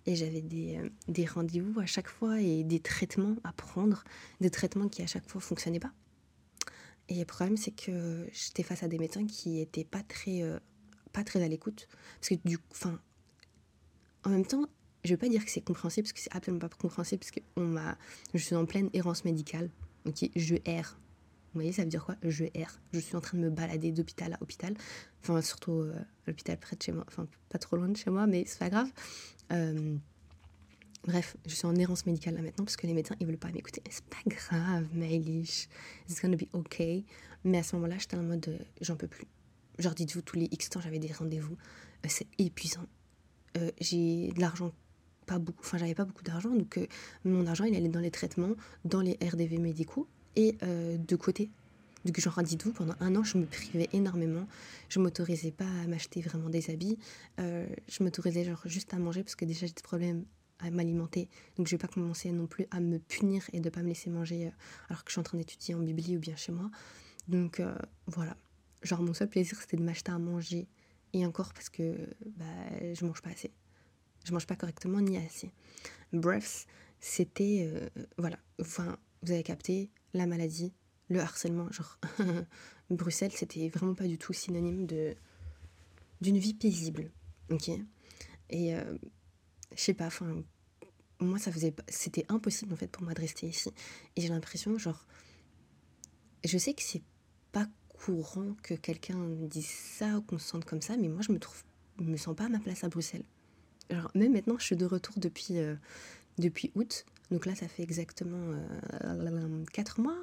Et 0.07 0.17
j'avais 0.17 0.43
des, 0.43 0.77
euh, 0.77 0.89
des 1.09 1.27
rendez-vous 1.27 1.79
à 1.81 1.87
chaque 1.87 2.09
fois 2.09 2.41
et 2.41 2.65
des 2.65 2.81
traitements 2.81 3.37
à 3.45 3.53
prendre, 3.53 4.03
des 4.41 4.51
traitements 4.51 4.89
qui 4.89 5.03
à 5.03 5.07
chaque 5.07 5.29
fois 5.29 5.41
fonctionnaient 5.41 5.81
pas. 5.81 5.93
Et 7.09 7.19
le 7.19 7.25
problème, 7.25 7.57
c'est 7.57 7.73
que 7.73 8.27
j'étais 8.33 8.63
face 8.63 8.83
à 8.83 8.89
des 8.89 8.99
médecins 8.99 9.27
qui 9.27 9.61
étaient 9.61 9.85
pas 9.85 10.03
très, 10.03 10.43
euh, 10.43 10.59
pas 11.13 11.25
très 11.25 11.43
à 11.43 11.49
l'écoute. 11.49 11.89
Parce 12.21 12.31
que 12.31 12.49
du 12.49 12.59
enfin, 12.71 12.99
en 14.25 14.31
même 14.31 14.47
temps, 14.47 14.67
je 15.05 15.11
vais 15.11 15.17
pas 15.17 15.29
dire 15.29 15.45
que 15.45 15.51
c'est 15.51 15.63
compréhensible, 15.63 16.05
parce 16.05 16.13
que 16.13 16.21
c'est 16.21 16.35
absolument 16.35 16.61
pas 16.61 16.69
compréhensible, 16.69 17.21
parce 17.21 17.33
que 17.33 17.41
on 17.57 17.65
m'a, 17.65 17.99
je 18.35 18.39
suis 18.39 18.55
en 18.55 18.67
pleine 18.67 18.89
errance 18.93 19.25
médicale. 19.25 19.71
Ok, 20.07 20.29
je 20.35 20.57
erre. 20.65 20.99
Vous 21.53 21.61
voyez, 21.61 21.73
ça 21.73 21.83
veut 21.83 21.89
dire 21.89 22.05
quoi? 22.05 22.17
Je 22.23 22.45
erre. 22.55 22.81
Je 22.93 22.99
suis 22.99 23.15
en 23.15 23.21
train 23.21 23.37
de 23.37 23.43
me 23.43 23.51
balader 23.51 23.93
d'hôpital 23.93 24.33
à 24.33 24.39
hôpital. 24.41 24.75
Enfin, 25.23 25.43
surtout 25.43 25.73
euh, 25.73 25.95
l'hôpital 26.27 26.59
près 26.59 26.77
de 26.77 26.83
chez 26.83 26.93
moi. 26.93 27.05
Enfin, 27.09 27.27
pas 27.51 27.59
trop 27.59 27.77
loin 27.77 27.89
de 27.89 27.97
chez 27.97 28.11
moi, 28.11 28.27
mais 28.27 28.45
c'est 28.47 28.59
pas 28.59 28.71
grave. 28.71 28.91
Euh, 29.53 29.97
bref, 31.07 31.37
je 31.47 31.55
suis 31.55 31.67
en 31.67 31.75
errance 31.77 32.07
médicale 32.07 32.35
là 32.35 32.43
maintenant 32.43 32.65
parce 32.65 32.77
que 32.77 32.87
les 32.87 32.95
médecins 32.95 33.15
ils 33.21 33.27
veulent 33.27 33.39
pas 33.39 33.51
m'écouter. 33.51 33.83
C'est 33.91 34.05
pas 34.05 34.23
grave, 34.27 34.87
Maëlish. 34.95 35.69
It's 36.09 36.21
gonna 36.21 36.37
be 36.37 36.47
okay. 36.53 37.05
Mais 37.45 37.59
à 37.59 37.63
ce 37.63 37.77
moment-là, 37.77 37.97
j'étais 37.99 38.17
en 38.17 38.23
mode 38.23 38.49
euh, 38.49 38.59
j'en 38.81 38.97
peux 38.97 39.09
plus. 39.09 39.27
Genre, 39.79 39.95
dites-vous, 39.95 40.23
tous 40.23 40.37
les 40.37 40.49
X 40.51 40.69
temps, 40.71 40.81
j'avais 40.81 40.99
des 40.99 41.13
rendez-vous. 41.13 41.57
Euh, 42.05 42.09
c'est 42.09 42.27
épuisant. 42.39 42.87
j'ai 43.81 44.29
de 44.33 44.41
l'argent, 44.41 44.73
pas 45.27 45.39
beaucoup. 45.39 45.65
Enfin, 45.65 45.79
j'avais 45.79 45.95
pas 45.95 46.05
beaucoup 46.05 46.23
d'argent. 46.23 46.51
Donc, 46.51 46.79
mon 47.25 47.47
argent, 47.47 47.65
il 47.65 47.75
allait 47.75 47.89
dans 47.89 48.01
les 48.01 48.11
traitements, 48.11 48.55
dans 48.85 49.01
les 49.01 49.19
RDV 49.23 49.59
médicaux 49.59 50.07
et 50.37 50.57
de 50.63 51.17
côté 51.17 51.51
donc 52.05 52.19
genre 52.19 52.43
dites-vous, 52.43 52.73
pendant 52.73 52.95
un 53.01 53.15
an, 53.17 53.23
je 53.23 53.39
me 53.39 53.47
privais 53.47 53.89
énormément. 53.93 54.47
Je 54.89 54.99
m'autorisais 54.99 55.53
pas 55.53 55.67
à 55.67 55.87
m'acheter 55.87 56.21
vraiment 56.21 56.51
des 56.51 56.71
habits. 56.71 56.99
Euh, 57.39 57.67
je 57.89 58.03
m'autorisais 58.03 58.45
genre 58.45 58.63
juste 58.65 58.93
à 58.95 58.99
manger 58.99 59.23
parce 59.23 59.37
que 59.37 59.45
déjà 59.45 59.67
j'ai 59.67 59.73
des 59.73 59.83
problèmes 59.83 60.25
à 60.59 60.71
m'alimenter. 60.71 61.29
Donc 61.57 61.67
je 61.67 61.73
vais 61.73 61.79
pas 61.79 61.89
commencer 61.89 62.33
non 62.33 62.47
plus 62.47 62.67
à 62.71 62.81
me 62.81 62.99
punir 62.99 63.45
et 63.53 63.61
de 63.61 63.71
pas 63.71 63.83
me 63.83 63.89
laisser 63.89 64.11
manger 64.11 64.47
euh, 64.47 64.51
alors 64.89 65.05
que 65.05 65.11
je 65.11 65.15
suis 65.15 65.21
en 65.21 65.25
train 65.25 65.39
d'étudier 65.39 65.75
en 65.75 65.81
bibli 65.81 66.17
ou 66.17 66.21
bien 66.21 66.37
chez 66.37 66.53
moi. 66.53 66.71
Donc 67.29 67.61
euh, 67.61 67.75
voilà. 68.07 68.37
Genre 68.83 69.03
mon 69.03 69.15
seul 69.15 69.29
plaisir 69.29 69.57
c'était 69.61 69.77
de 69.77 69.83
m'acheter 69.83 70.11
à 70.11 70.19
manger. 70.19 70.67
Et 71.13 71.27
encore 71.27 71.53
parce 71.53 71.69
que 71.69 71.95
bah, 72.37 72.45
je 72.95 73.05
mange 73.05 73.23
pas 73.23 73.31
assez. 73.31 73.53
Je 74.25 74.33
mange 74.33 74.47
pas 74.47 74.57
correctement 74.57 75.01
ni 75.01 75.19
assez. 75.19 75.53
Bref, 76.13 76.67
c'était... 77.01 77.71
voilà. 78.17 78.39
Enfin, 78.61 78.97
vous 79.23 79.33
avez 79.33 79.43
capté 79.43 79.91
la 80.15 80.27
maladie, 80.27 80.73
le 81.13 81.21
harcèlement. 81.21 81.71
Genre, 81.71 81.99
Bruxelles, 82.91 83.33
c'était 83.33 83.69
vraiment 83.69 83.95
pas 83.95 84.07
du 84.07 84.19
tout 84.19 84.33
synonyme 84.33 84.87
de 84.87 85.15
d'une 86.21 86.39
vie 86.39 86.55
paisible. 86.55 87.11
Ok? 87.51 87.69
Et 88.51 88.75
euh, 88.75 88.97
je 89.75 89.81
sais 89.81 89.95
pas, 89.95 90.07
enfin, 90.07 90.43
moi, 91.21 91.39
ça 91.39 91.53
faisait. 91.53 91.75
C'était 91.89 92.25
impossible 92.29 92.73
en 92.73 92.77
fait 92.77 92.89
pour 92.89 93.03
moi 93.03 93.15
de 93.15 93.21
rester 93.21 93.47
ici. 93.47 93.71
Et 94.17 94.21
j'ai 94.21 94.29
l'impression, 94.29 94.79
genre. 94.79 95.07
Je 96.45 96.59
sais 96.59 96.75
que 96.75 96.83
c'est 96.83 97.03
pas 97.53 97.69
courant 97.89 98.57
que 98.63 98.75
quelqu'un 98.75 99.29
dise 99.29 99.69
ça 99.69 100.17
ou 100.19 100.23
qu'on 100.23 100.39
se 100.39 100.49
sente 100.49 100.65
comme 100.65 100.83
ça, 100.83 100.97
mais 100.97 101.09
moi, 101.09 101.23
je 101.23 101.33
me 101.33 101.39
trouve. 101.39 101.63
Je 101.99 102.05
me 102.05 102.17
sens 102.17 102.35
pas 102.35 102.47
à 102.47 102.49
ma 102.49 102.59
place 102.59 102.85
à 102.85 102.89
Bruxelles. 102.89 103.25
Alors, 103.91 104.11
même 104.15 104.33
maintenant, 104.33 104.57
je 104.59 104.65
suis 104.65 104.77
de 104.77 104.87
retour 104.87 105.15
depuis, 105.19 105.59
euh, 105.59 105.77
depuis 106.39 106.73
août. 106.75 107.05
Donc 107.31 107.47
là, 107.47 107.55
ça 107.55 107.69
fait 107.69 107.83
exactement 107.83 108.55
euh, 109.05 109.65
4 109.73 110.01
mois, 110.01 110.19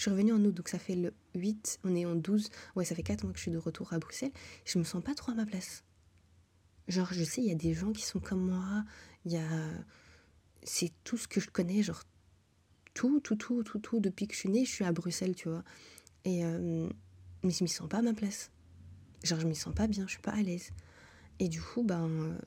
je 0.00 0.04
suis 0.04 0.10
revenue 0.12 0.32
en 0.32 0.42
août, 0.46 0.54
donc 0.54 0.70
ça 0.70 0.78
fait 0.78 0.94
le 0.94 1.12
8, 1.34 1.80
on 1.84 1.94
est 1.94 2.06
en 2.06 2.14
12. 2.14 2.48
Ouais, 2.74 2.86
ça 2.86 2.94
fait 2.94 3.02
4 3.02 3.22
mois 3.22 3.34
que 3.34 3.38
je 3.38 3.42
suis 3.42 3.50
de 3.50 3.58
retour 3.58 3.92
à 3.92 3.98
Bruxelles. 3.98 4.32
Je 4.64 4.78
me 4.78 4.82
sens 4.82 5.04
pas 5.04 5.14
trop 5.14 5.32
à 5.32 5.34
ma 5.34 5.44
place. 5.44 5.84
Genre, 6.88 7.12
je 7.12 7.22
sais, 7.22 7.42
il 7.42 7.48
y 7.48 7.52
a 7.52 7.54
des 7.54 7.74
gens 7.74 7.92
qui 7.92 8.06
sont 8.06 8.18
comme 8.18 8.40
moi. 8.40 8.82
Il 9.26 9.32
y 9.32 9.36
a. 9.36 9.44
C'est 10.62 10.90
tout 11.04 11.18
ce 11.18 11.28
que 11.28 11.38
je 11.38 11.50
connais, 11.50 11.82
genre. 11.82 12.02
Tout, 12.94 13.20
tout, 13.20 13.36
tout, 13.36 13.62
tout, 13.62 13.78
tout. 13.78 14.00
Depuis 14.00 14.26
que 14.26 14.32
je 14.32 14.38
suis 14.38 14.48
née, 14.48 14.64
je 14.64 14.70
suis 14.70 14.86
à 14.86 14.92
Bruxelles, 14.92 15.34
tu 15.34 15.50
vois. 15.50 15.64
Et. 16.24 16.46
Euh, 16.46 16.88
mais 17.42 17.50
je 17.50 17.62
m'y 17.62 17.68
sens 17.68 17.86
pas 17.86 17.98
à 17.98 18.02
ma 18.02 18.14
place. 18.14 18.50
Genre, 19.22 19.38
je 19.38 19.46
m'y 19.46 19.54
sens 19.54 19.74
pas 19.74 19.86
bien, 19.86 20.06
je 20.06 20.12
suis 20.12 20.22
pas 20.22 20.32
à 20.32 20.40
l'aise. 20.40 20.70
Et 21.40 21.50
du 21.50 21.60
coup, 21.60 21.82
ben, 21.82 22.08
euh, 22.08 22.38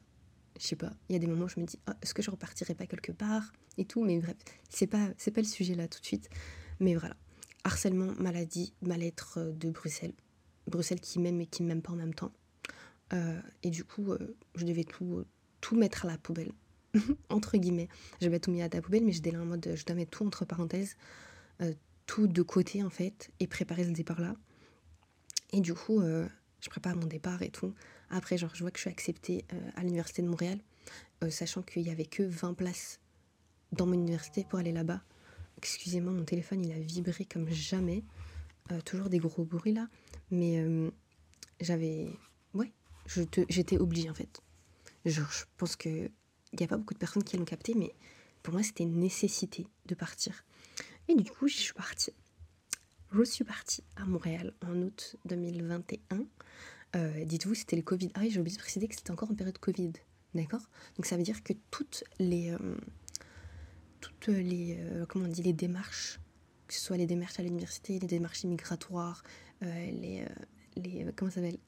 je 0.59 0.65
sais 0.65 0.75
pas, 0.75 0.91
il 1.07 1.13
y 1.13 1.15
a 1.17 1.19
des 1.19 1.27
moments 1.27 1.45
où 1.45 1.49
je 1.49 1.59
me 1.59 1.67
dis, 1.67 1.77
ah, 1.85 1.95
est-ce 2.01 2.15
que 2.15 2.23
je 2.23 2.31
repartirai 2.31 2.73
pas 2.73 2.87
quelque 2.87 3.11
part 3.11 3.53
et 3.77 3.85
tout, 3.85 4.03
mais 4.03 4.17
bref, 4.17 4.37
c'est 4.69 4.87
pas, 4.87 5.09
c'est 5.17 5.29
pas 5.29 5.41
le 5.41 5.47
sujet 5.47 5.75
là 5.75 5.87
tout 5.87 5.99
de 5.99 6.05
suite. 6.05 6.29
Mais 6.79 6.95
voilà, 6.95 7.15
harcèlement, 7.63 8.13
maladie, 8.17 8.73
mal-être 8.81 9.39
euh, 9.39 9.51
de 9.51 9.69
Bruxelles. 9.69 10.13
Bruxelles 10.67 11.01
qui 11.01 11.19
m'aime 11.19 11.41
et 11.41 11.45
qui 11.45 11.63
m'aime 11.63 11.81
pas 11.81 11.91
en 11.91 11.97
même 11.97 12.13
temps. 12.13 12.31
Euh, 13.11 13.39
et 13.63 13.69
du 13.69 13.83
coup, 13.83 14.13
je 14.55 14.65
devais 14.65 14.85
tout, 14.85 15.25
tout 15.59 15.75
mettre 15.75 16.05
à 16.05 16.07
la 16.07 16.17
poubelle, 16.17 16.51
entre 17.29 17.57
guillemets. 17.57 17.89
Je 18.21 18.29
vais 18.29 18.39
tout 18.39 18.49
mis 18.49 18.61
à 18.61 18.69
la 18.69 18.81
poubelle, 18.81 19.03
mais 19.03 19.11
j'étais 19.11 19.31
là 19.31 19.41
en 19.41 19.45
mode, 19.45 19.73
je 19.75 19.85
dois 19.85 19.95
mettre 19.95 20.11
tout 20.11 20.25
entre 20.25 20.45
parenthèses, 20.45 20.95
tout 22.05 22.27
de 22.27 22.41
côté 22.41 22.81
en 22.81 22.89
fait, 22.89 23.29
et 23.41 23.47
préparer 23.47 23.83
ce 23.83 23.89
départ 23.89 24.21
là. 24.21 24.35
Et 25.51 25.59
du 25.59 25.73
coup, 25.73 26.01
je 26.63 26.69
prépare 26.69 26.95
mon 26.95 27.07
départ 27.07 27.41
et 27.41 27.49
tout. 27.49 27.73
Après, 28.09 28.37
genre, 28.37 28.55
je 28.55 28.61
vois 28.61 28.71
que 28.71 28.77
je 28.77 28.83
suis 28.83 28.89
acceptée 28.89 29.45
euh, 29.53 29.69
à 29.75 29.81
l'université 29.81 30.21
de 30.21 30.27
Montréal, 30.27 30.59
euh, 31.23 31.29
sachant 31.29 31.61
qu'il 31.61 31.83
n'y 31.83 31.89
avait 31.89 32.05
que 32.05 32.23
20 32.23 32.53
places 32.53 32.99
dans 33.73 33.85
mon 33.85 33.93
université 33.93 34.45
pour 34.49 34.59
aller 34.59 34.71
là-bas. 34.71 35.01
Excusez-moi, 35.57 36.11
mon 36.11 36.23
téléphone, 36.23 36.65
il 36.65 36.71
a 36.71 36.79
vibré 36.79 37.25
comme 37.25 37.49
jamais. 37.49 38.03
Euh, 38.71 38.81
toujours 38.81 39.09
des 39.09 39.19
gros 39.19 39.43
bruits 39.43 39.73
là. 39.73 39.87
Mais 40.31 40.65
j'avais... 41.61 42.09
Ouais, 42.53 42.71
j'étais 43.49 43.77
obligée 43.77 44.09
en 44.09 44.13
fait. 44.13 44.41
Je 45.05 45.21
pense 45.57 45.75
qu'il 45.75 46.11
n'y 46.57 46.63
a 46.63 46.67
pas 46.67 46.77
beaucoup 46.77 46.93
de 46.93 46.99
personnes 46.99 47.23
qui 47.23 47.37
l'ont 47.37 47.45
capté, 47.45 47.73
mais 47.75 47.93
pour 48.41 48.53
moi, 48.53 48.63
c'était 48.63 48.83
une 48.83 48.99
nécessité 48.99 49.67
de 49.85 49.95
partir. 49.95 50.43
Et 51.07 51.15
du 51.15 51.29
coup, 51.29 51.47
je 51.47 51.55
suis 51.55 51.73
partie. 51.73 52.11
Je 53.11 53.23
suis 53.23 53.43
partie 53.43 53.83
à 53.95 54.05
Montréal 54.05 54.53
en 54.65 54.75
août 54.81 55.15
2021. 55.25 56.25
Euh, 56.95 57.25
dites-vous, 57.25 57.53
c'était 57.55 57.75
le 57.75 57.81
Covid. 57.81 58.09
Ah 58.15 58.21
oui, 58.21 58.31
j'ai 58.31 58.39
oublié 58.39 58.55
de 58.55 58.61
préciser 58.61 58.87
que 58.87 58.95
c'était 58.95 59.11
encore 59.11 59.31
en 59.31 59.35
période 59.35 59.57
Covid. 59.57 59.93
D'accord? 60.33 60.61
Donc 60.95 61.05
ça 61.05 61.15
veut 61.15 61.23
dire 61.23 61.43
que 61.43 61.53
toutes 61.71 62.03
les. 62.19 62.51
Euh, 62.51 62.75
les. 64.31 64.77
Euh, 64.79 65.05
comment 65.07 65.25
on 65.25 65.29
dit 65.29 65.43
Les 65.43 65.53
démarches, 65.53 66.19
que 66.67 66.73
ce 66.73 66.81
soit 66.81 66.97
les 66.97 67.05
démarches 67.05 67.39
à 67.39 67.43
l'université, 67.43 67.99
les 67.99 68.07
démarches 68.07 68.43
migratoires, 68.43 69.23
les. 69.61 70.25
les 70.75 71.05
comment 71.15 71.31
ça 71.31 71.35
s'appelle 71.35 71.59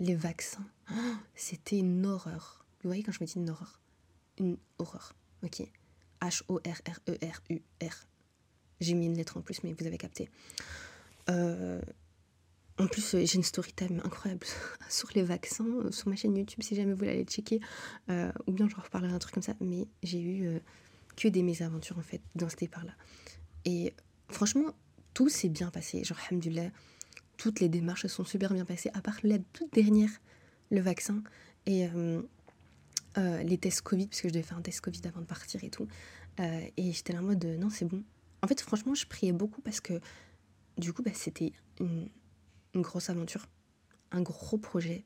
Les 0.00 0.14
vaccins. 0.14 0.66
Oh, 0.90 1.14
c'était 1.34 1.78
une 1.78 2.06
horreur. 2.06 2.64
Vous 2.82 2.88
voyez 2.88 3.02
quand 3.02 3.12
je 3.12 3.20
me 3.20 3.26
dis 3.26 3.34
une 3.36 3.50
horreur? 3.50 3.80
Une 4.38 4.56
horreur. 4.78 5.14
Ok. 5.42 5.62
H-O-R-R-E-R-U-R. 6.20 8.06
J'ai 8.80 8.94
mis 8.94 9.06
une 9.06 9.16
lettre 9.16 9.36
en 9.36 9.40
plus, 9.40 9.62
mais 9.62 9.72
vous 9.72 9.86
avez 9.86 9.98
capté. 9.98 10.28
Euh, 11.30 11.80
en 12.78 12.86
plus, 12.86 13.14
euh, 13.14 13.24
j'ai 13.24 13.36
une 13.36 13.42
story 13.42 13.72
time 13.72 14.00
incroyable 14.04 14.46
sur 14.88 15.08
les 15.14 15.22
vaccins, 15.22 15.66
euh, 15.66 15.90
sur 15.90 16.08
ma 16.08 16.16
chaîne 16.16 16.36
YouTube, 16.36 16.62
si 16.62 16.74
jamais 16.74 16.92
vous 16.92 16.98
voulez 16.98 17.12
aller 17.12 17.24
checker. 17.24 17.60
ou 18.08 18.52
bien 18.52 18.68
je 18.68 18.76
reparlerai 18.76 19.12
un 19.12 19.18
truc 19.18 19.34
comme 19.34 19.42
ça. 19.42 19.54
Mais 19.60 19.86
j'ai 20.02 20.20
eu 20.20 20.60
que 21.16 21.28
des 21.28 21.42
mésaventures, 21.42 21.98
en 21.98 22.02
fait, 22.02 22.20
dans 22.34 22.48
ce 22.48 22.56
départ-là. 22.56 22.92
Et 23.64 23.94
franchement, 24.28 24.74
tout 25.14 25.28
s'est 25.28 25.48
bien 25.48 25.70
passé. 25.70 26.04
Genre, 26.04 26.18
alhamdoulilah, 26.28 26.70
toutes 27.36 27.60
les 27.60 27.68
démarches 27.68 28.06
sont 28.06 28.24
super 28.24 28.52
bien 28.52 28.64
passées, 28.64 28.90
à 28.94 29.00
part 29.00 29.18
la 29.22 29.38
toute 29.52 29.72
dernière, 29.72 30.10
le 30.70 30.80
vaccin. 30.80 31.22
Et 31.66 31.88
les 33.16 33.58
tests 33.58 33.82
Covid, 33.82 34.08
parce 34.08 34.20
que 34.20 34.28
je 34.28 34.34
devais 34.34 34.42
faire 34.42 34.58
un 34.58 34.62
test 34.62 34.80
Covid 34.80 35.00
avant 35.06 35.20
de 35.20 35.26
partir 35.26 35.62
et 35.64 35.70
tout. 35.70 35.88
et 36.38 36.92
j'étais 36.92 37.12
là 37.12 37.20
en 37.20 37.22
mode, 37.22 37.44
non, 37.44 37.70
c'est 37.70 37.86
bon. 37.86 38.02
En 38.42 38.46
fait, 38.46 38.60
franchement, 38.60 38.94
je 38.94 39.06
priais 39.06 39.32
beaucoup 39.32 39.62
parce 39.62 39.80
que 39.80 40.00
du 40.76 40.92
coup, 40.92 41.02
bah, 41.02 41.12
c'était 41.14 41.52
une, 41.80 42.10
grosse 42.74 43.08
aventure, 43.10 43.46
un 44.10 44.22
gros 44.22 44.58
projet. 44.58 45.04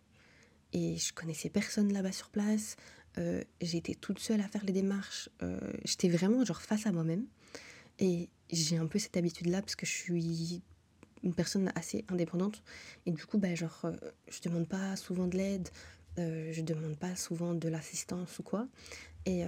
Et 0.73 0.97
je 0.97 1.13
connaissais 1.13 1.49
personne 1.49 1.93
là-bas 1.93 2.13
sur 2.13 2.31
place. 2.31 2.77
Euh, 3.19 3.43
j'étais 3.61 3.95
toute 3.95 4.19
seule 4.19 4.41
à 4.41 4.49
faire 4.49 4.65
les 4.65 4.73
démarches. 4.73 5.29
Euh, 5.43 5.59
j'étais 5.85 6.09
vraiment 6.09 6.45
genre 6.45 6.63
face 6.63 6.87
à 6.87 6.93
moi-même. 6.93 7.25
Et 7.99 8.29
j'ai 8.51 8.77
un 8.77 8.87
peu 8.87 8.99
cette 8.99 9.17
habitude-là 9.17 9.61
parce 9.61 9.75
que 9.75 9.87
je 9.87 9.93
suis 9.93 10.63
une 11.25 11.35
personne 11.35 11.73
assez 11.75 12.05
indépendante. 12.09 12.63
Et 13.07 13.11
du 13.11 13.27
coup, 13.27 13.39
bah, 13.39 13.55
genre, 13.55 13.81
euh, 13.85 13.97
je 14.29 14.41
demande 14.49 14.69
pas 14.69 14.95
souvent 14.97 15.27
de 15.27 15.37
l'aide. 15.37 15.69
je 16.17 16.61
demande 16.63 16.97
pas 16.97 17.17
souvent 17.17 17.55
de 17.55 17.69
l'assistance 17.69 18.39
ou 18.39 18.43
quoi. 18.43 18.69
Et 19.27 19.45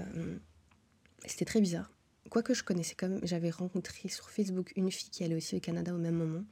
c'était 1.26 1.44
très 1.44 1.60
bizarre. 1.60 1.90
Quoique 2.28 2.54
je 2.54 2.62
connaissais 2.62 2.94
quand 2.94 3.08
même, 3.08 3.20
j'avais 3.24 3.50
rencontré 3.50 4.08
sur 4.08 4.30
Facebook 4.30 4.72
une 4.76 4.90
fille 4.90 5.10
qui 5.10 5.24
allait 5.24 5.34
aussi 5.34 5.56
au 5.56 5.60
Canada 5.60 5.92
au 5.92 5.98
même 5.98 6.14
moment 6.14 6.44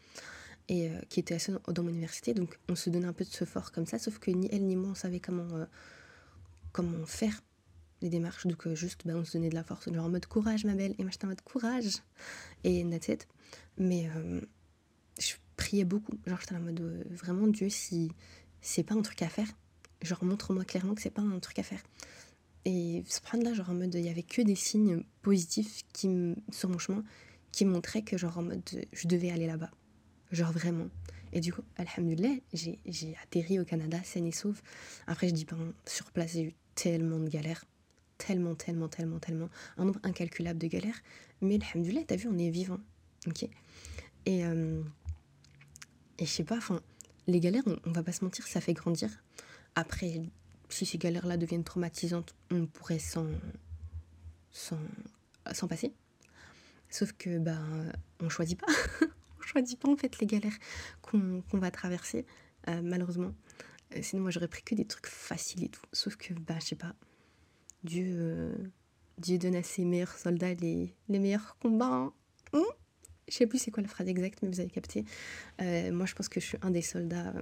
et 0.69 0.91
qui 1.09 1.21
était 1.21 1.37
dans 1.69 1.83
mon 1.85 1.91
université. 1.91 2.35
Donc 2.35 2.59
on 2.69 2.75
se 2.75 2.91
donnait 2.91 3.07
un 3.07 3.13
peu 3.13 3.25
de 3.25 3.31
ce 3.31 3.45
fort 3.45 3.71
comme 3.71 3.87
ça, 3.87 4.01
sauf 4.01 4.19
que 4.19 4.33
ni 4.33 4.49
elle 4.51 4.65
ni 4.65 4.75
moi 4.75 4.91
on 4.91 4.95
savait 4.97 5.21
comment, 5.21 5.47
comment 6.79 7.07
faire 7.07 7.41
les 8.03 8.09
démarches. 8.09 8.47
Donc 8.47 8.67
euh, 8.67 8.75
juste 8.75 9.03
bah, 9.05 9.15
on 9.17 9.25
se 9.25 9.33
donnait 9.33 9.49
de 9.49 9.55
la 9.55 9.65
force, 9.65 9.93
genre 9.93 10.05
en 10.05 10.09
mode 10.09 10.27
courage 10.27 10.65
ma 10.65 10.75
belle. 10.75 10.95
Et 10.99 11.03
moi 11.03 11.11
j'étais 11.11 11.25
en 11.25 11.29
mode 11.29 11.43
courage. 11.43 11.99
Et 12.63 12.85
that's 12.89 13.09
it. 13.09 13.27
Mais 13.77 14.09
je 15.19 15.35
priais 15.57 15.85
beaucoup. 15.85 16.13
Genre 16.27 16.39
j'étais 16.41 16.55
en 16.55 16.61
mode 16.61 16.81
vraiment 17.11 17.49
Dieu, 17.49 17.69
si 17.69 18.13
c'est 18.61 18.85
pas 18.85 18.95
un 18.95 19.03
truc 19.03 19.23
à 19.23 19.29
faire, 19.29 19.49
genre 20.03 20.23
montre-moi 20.25 20.65
clairement 20.65 20.95
que 20.95 21.03
c'est 21.03 21.11
pas 21.11 21.23
un 21.23 21.39
truc 21.41 21.59
à 21.59 21.63
faire. 21.65 21.83
Et 22.65 23.03
là 23.43 23.55
genre 23.55 23.71
en 23.71 23.75
mode, 23.75 23.95
il 23.95 24.05
y 24.05 24.09
avait 24.09 24.23
que 24.23 24.43
des 24.43 24.55
signes 24.55 25.03
positifs 25.23 25.83
qui, 25.93 26.35
sur 26.51 26.69
mon 26.69 26.79
chemin 26.79 27.03
qui 27.51 27.65
montraient 27.65 28.03
que, 28.03 28.17
genre 28.17 28.39
en 28.39 28.43
mode, 28.43 28.63
je 28.93 29.09
devais 29.09 29.31
aller 29.31 29.47
là-bas. 29.47 29.71
Genre 30.31 30.53
vraiment. 30.53 30.89
Et 31.33 31.41
du 31.41 31.53
coup, 31.53 31.63
alhamdoulilah, 31.77 32.37
j'ai 32.53 33.17
atterri 33.23 33.59
au 33.59 33.65
Canada 33.65 33.99
saine 34.05 34.27
et 34.27 34.33
sauve. 34.33 34.61
Après, 35.07 35.29
je 35.29 35.35
dis, 35.35 35.45
ben, 35.45 35.73
sur 35.87 36.11
place, 36.13 36.33
j'ai 36.33 36.43
eu 36.43 36.55
tellement 36.79 37.19
de 37.19 37.29
galères. 37.29 37.65
Tellement, 38.19 38.55
tellement, 38.55 38.89
tellement, 38.89 39.19
tellement. 39.19 39.49
Un 39.79 39.87
nombre 39.87 40.01
incalculable 40.05 40.59
de 40.61 40.69
galères. 40.69 41.01
Mais 41.41 41.59
alhamdoulilah, 41.61 42.05
t'as 42.07 42.17
vu, 42.17 42.29
on 42.29 42.39
est 42.39 42.51
vivant. 42.51 42.79
Ok 43.27 43.49
Et, 44.27 44.45
euh, 44.45 44.81
je 46.21 46.25
sais 46.25 46.45
pas, 46.45 46.61
les 47.27 47.41
galères, 47.41 47.65
on, 47.85 47.91
va 47.91 48.03
pas 48.05 48.13
se 48.13 48.25
mentir, 48.25 48.47
ça 48.47 48.61
fait 48.61 48.75
grandir. 48.75 49.11
Après, 49.75 50.23
si 50.69 50.87
ces 50.87 50.99
galères-là 50.99 51.37
deviennent 51.37 51.65
traumatisantes, 51.65 52.35
on 52.53 52.67
pourrait 52.67 53.01
s'en, 53.01 53.27
passer. 55.69 55.93
Sauf 56.91 57.13
que 57.13 57.39
ben 57.39 57.93
on 58.21 58.29
choisit 58.29 58.59
pas. 58.59 58.73
on 59.39 59.43
choisit 59.43 59.79
pas 59.79 59.89
en 59.89 59.97
fait 59.97 60.19
les 60.21 60.27
galères 60.27 60.57
qu'on, 61.03 61.43
va 61.53 61.71
traverser, 61.71 62.25
euh, 62.69 62.81
malheureusement. 62.83 63.33
Euh, 63.97 64.03
sinon 64.03 64.23
moi 64.23 64.31
j'aurais 64.31 64.49
pris 64.49 64.63
que 64.63 64.75
des 64.75 64.85
trucs 64.85 65.07
faciles 65.07 65.65
et 65.65 65.69
tout. 65.69 65.83
Sauf 65.93 66.17
que 66.17 66.35
bah 66.35 66.57
je 66.61 66.67
sais 66.67 66.77
pas. 66.77 66.95
Dieu, 67.85 68.07
euh, 68.19 68.55
Dieu 69.19 69.39
donne 69.39 69.55
à 69.55 69.63
ses 69.63 69.85
meilleurs 69.85 70.17
soldats 70.17 70.55
les, 70.55 70.95
les 71.09 71.19
meilleurs 71.19 71.57
combats. 71.59 72.13
Hein 72.53 72.67
je 73.29 73.35
sais 73.35 73.47
plus 73.47 73.59
c'est 73.59 73.71
quoi 73.71 73.83
la 73.83 73.89
phrase 73.89 74.09
exacte, 74.09 74.41
mais 74.43 74.49
vous 74.49 74.61
avez 74.61 74.71
capté. 74.71 75.05
moi 75.59 76.07
je 76.07 76.15
pense 76.15 76.29
que 76.29 76.41
je 76.41 76.47
suis 76.47 76.59
un 76.63 76.71
des 76.71 76.83
soldats, 76.83 77.35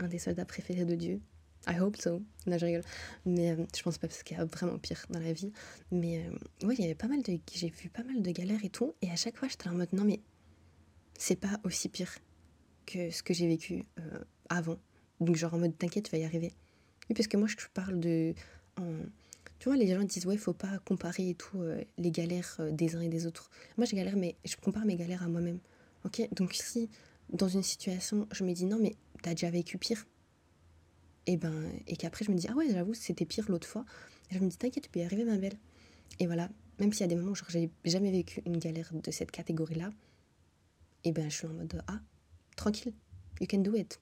un 0.00 0.08
des 0.08 0.18
soldats 0.18 0.44
préférés 0.44 0.84
de 0.84 0.96
Dieu. 0.96 1.20
I 1.66 1.78
hope 1.78 1.96
so. 1.96 2.22
Là, 2.46 2.58
je 2.58 2.66
rigole. 2.66 2.82
Mais 3.24 3.52
euh, 3.52 3.64
je 3.74 3.82
pense 3.82 3.98
pas 3.98 4.08
parce 4.08 4.22
qu'il 4.22 4.36
y 4.36 4.40
a 4.40 4.44
vraiment 4.44 4.78
pire 4.78 5.04
dans 5.10 5.20
la 5.20 5.32
vie. 5.32 5.52
Mais 5.90 6.24
euh, 6.26 6.30
oui, 6.64 6.74
il 6.78 6.82
y 6.82 6.84
avait 6.84 6.94
pas 6.94 7.08
mal 7.08 7.22
de. 7.22 7.38
J'ai 7.52 7.68
vu 7.70 7.88
pas 7.88 8.02
mal 8.02 8.22
de 8.22 8.30
galères 8.30 8.64
et 8.64 8.68
tout. 8.68 8.94
Et 9.02 9.10
à 9.10 9.16
chaque 9.16 9.36
fois, 9.36 9.48
j'étais 9.48 9.68
en 9.68 9.74
mode 9.74 9.92
non, 9.92 10.04
mais 10.04 10.20
c'est 11.16 11.36
pas 11.36 11.60
aussi 11.64 11.88
pire 11.88 12.12
que 12.86 13.10
ce 13.10 13.22
que 13.22 13.32
j'ai 13.32 13.46
vécu 13.46 13.84
euh, 14.00 14.24
avant. 14.48 14.78
Donc, 15.22 15.36
genre 15.36 15.54
en 15.54 15.58
mode 15.58 15.76
t'inquiète, 15.76 16.04
tu 16.04 16.10
vas 16.10 16.18
y 16.18 16.24
arriver. 16.24 16.52
Oui, 17.08 17.14
parce 17.14 17.28
que 17.28 17.36
moi, 17.36 17.48
je 17.48 17.56
parle 17.72 18.00
de. 18.00 18.34
Tu 19.58 19.68
vois, 19.68 19.76
les 19.76 19.86
gens 19.86 20.02
disent 20.02 20.26
ouais, 20.26 20.36
faut 20.36 20.52
pas 20.52 20.78
comparer 20.84 21.30
et 21.30 21.34
tout 21.34 21.62
les 21.98 22.10
galères 22.10 22.58
des 22.72 22.96
uns 22.96 23.00
et 23.00 23.08
des 23.08 23.26
autres. 23.26 23.50
Moi, 23.76 23.86
je 23.86 23.94
galère, 23.94 24.16
mais 24.16 24.36
je 24.44 24.56
compare 24.56 24.84
mes 24.84 24.96
galères 24.96 25.22
à 25.22 25.28
moi-même. 25.28 25.58
Ok? 26.04 26.22
Donc, 26.32 26.54
si 26.54 26.90
dans 27.30 27.48
une 27.48 27.62
situation, 27.62 28.26
je 28.32 28.44
me 28.44 28.52
dis 28.52 28.64
non, 28.64 28.78
mais 28.80 28.96
t'as 29.22 29.30
déjà 29.30 29.50
vécu 29.50 29.78
pire 29.78 30.04
et 31.26 31.36
ben 31.36 31.70
et 31.86 31.96
qu'après 31.96 32.24
je 32.24 32.30
me 32.30 32.36
dis 32.36 32.46
ah 32.50 32.54
ouais 32.54 32.68
j'avoue 32.70 32.94
c'était 32.94 33.24
pire 33.24 33.44
l'autre 33.48 33.66
fois 33.66 33.84
et 34.30 34.34
je 34.34 34.40
me 34.40 34.48
dis 34.48 34.56
t'inquiète 34.56 34.84
tu 34.84 34.90
peux 34.90 35.00
y 35.00 35.04
arriver 35.04 35.24
ma 35.24 35.38
belle 35.38 35.56
et 36.18 36.26
voilà 36.26 36.48
même 36.78 36.92
s'il 36.92 37.02
y 37.02 37.04
a 37.04 37.06
des 37.08 37.16
moments 37.16 37.32
où 37.32 37.36
j'ai 37.48 37.70
jamais 37.84 38.10
vécu 38.10 38.42
une 38.44 38.58
galère 38.58 38.90
de 38.92 39.10
cette 39.10 39.30
catégorie 39.30 39.76
là 39.76 39.90
et 41.04 41.12
ben 41.12 41.30
je 41.30 41.36
suis 41.36 41.46
en 41.46 41.52
mode 41.52 41.82
ah 41.86 42.00
tranquille 42.56 42.92
you 43.40 43.46
can 43.48 43.58
do 43.58 43.74
it 43.76 44.00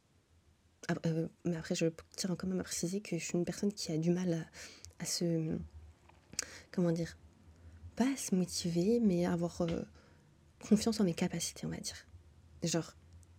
euh, 1.06 1.28
mais 1.44 1.56
après 1.56 1.74
je 1.74 1.86
tiens 2.16 2.34
quand 2.36 2.46
même 2.46 2.60
à 2.60 2.64
préciser 2.64 3.00
que 3.00 3.18
je 3.18 3.24
suis 3.24 3.38
une 3.38 3.44
personne 3.44 3.72
qui 3.72 3.92
a 3.92 3.98
du 3.98 4.10
mal 4.10 4.46
à, 4.98 5.04
se 5.04 5.56
comment 6.70 6.92
dire 6.92 7.16
pas 7.96 8.10
à 8.12 8.16
se 8.16 8.34
motiver 8.34 9.00
mais 9.00 9.24
à 9.24 9.32
avoir 9.32 9.60
euh, 9.62 9.82
confiance 10.60 11.00
en 11.00 11.04
mes 11.04 11.14
capacités 11.14 11.66
on 11.66 11.70
va 11.70 11.78
dire 11.78 12.06
genre 12.62 12.94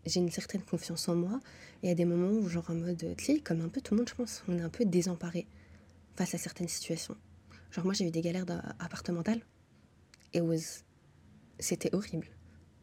j'ai 0.06 0.20
une 0.20 0.32
certaine 0.32 0.62
confiance 0.62 1.08
en 1.10 1.16
moi. 1.16 1.40
Et 1.84 1.92
a 1.92 1.96
des 1.96 2.06
moments 2.06 2.32
où, 2.32 2.48
genre 2.48 2.70
en 2.70 2.76
mode, 2.76 3.16
tu 3.18 3.42
comme 3.42 3.62
un 3.62 3.70
peu 3.70 3.82
tout 3.82 3.94
le 3.94 4.00
monde, 4.00 4.10
je 4.10 4.16
pense, 4.16 4.44
on 4.48 4.58
est 4.58 4.62
un 4.62 4.70
peu 4.70 4.86
désemparé 4.86 5.48
face 6.16 6.34
à 6.36 6.38
certaines 6.38 6.68
situations. 6.68 7.16
Genre, 7.72 7.86
moi, 7.86 7.94
j'ai 7.94 8.06
eu 8.06 8.12
des 8.12 8.22
galères 8.22 8.46
appartementales. 8.80 9.42
Et 10.34 10.42
c'était 11.60 11.94
horrible. 11.94 12.28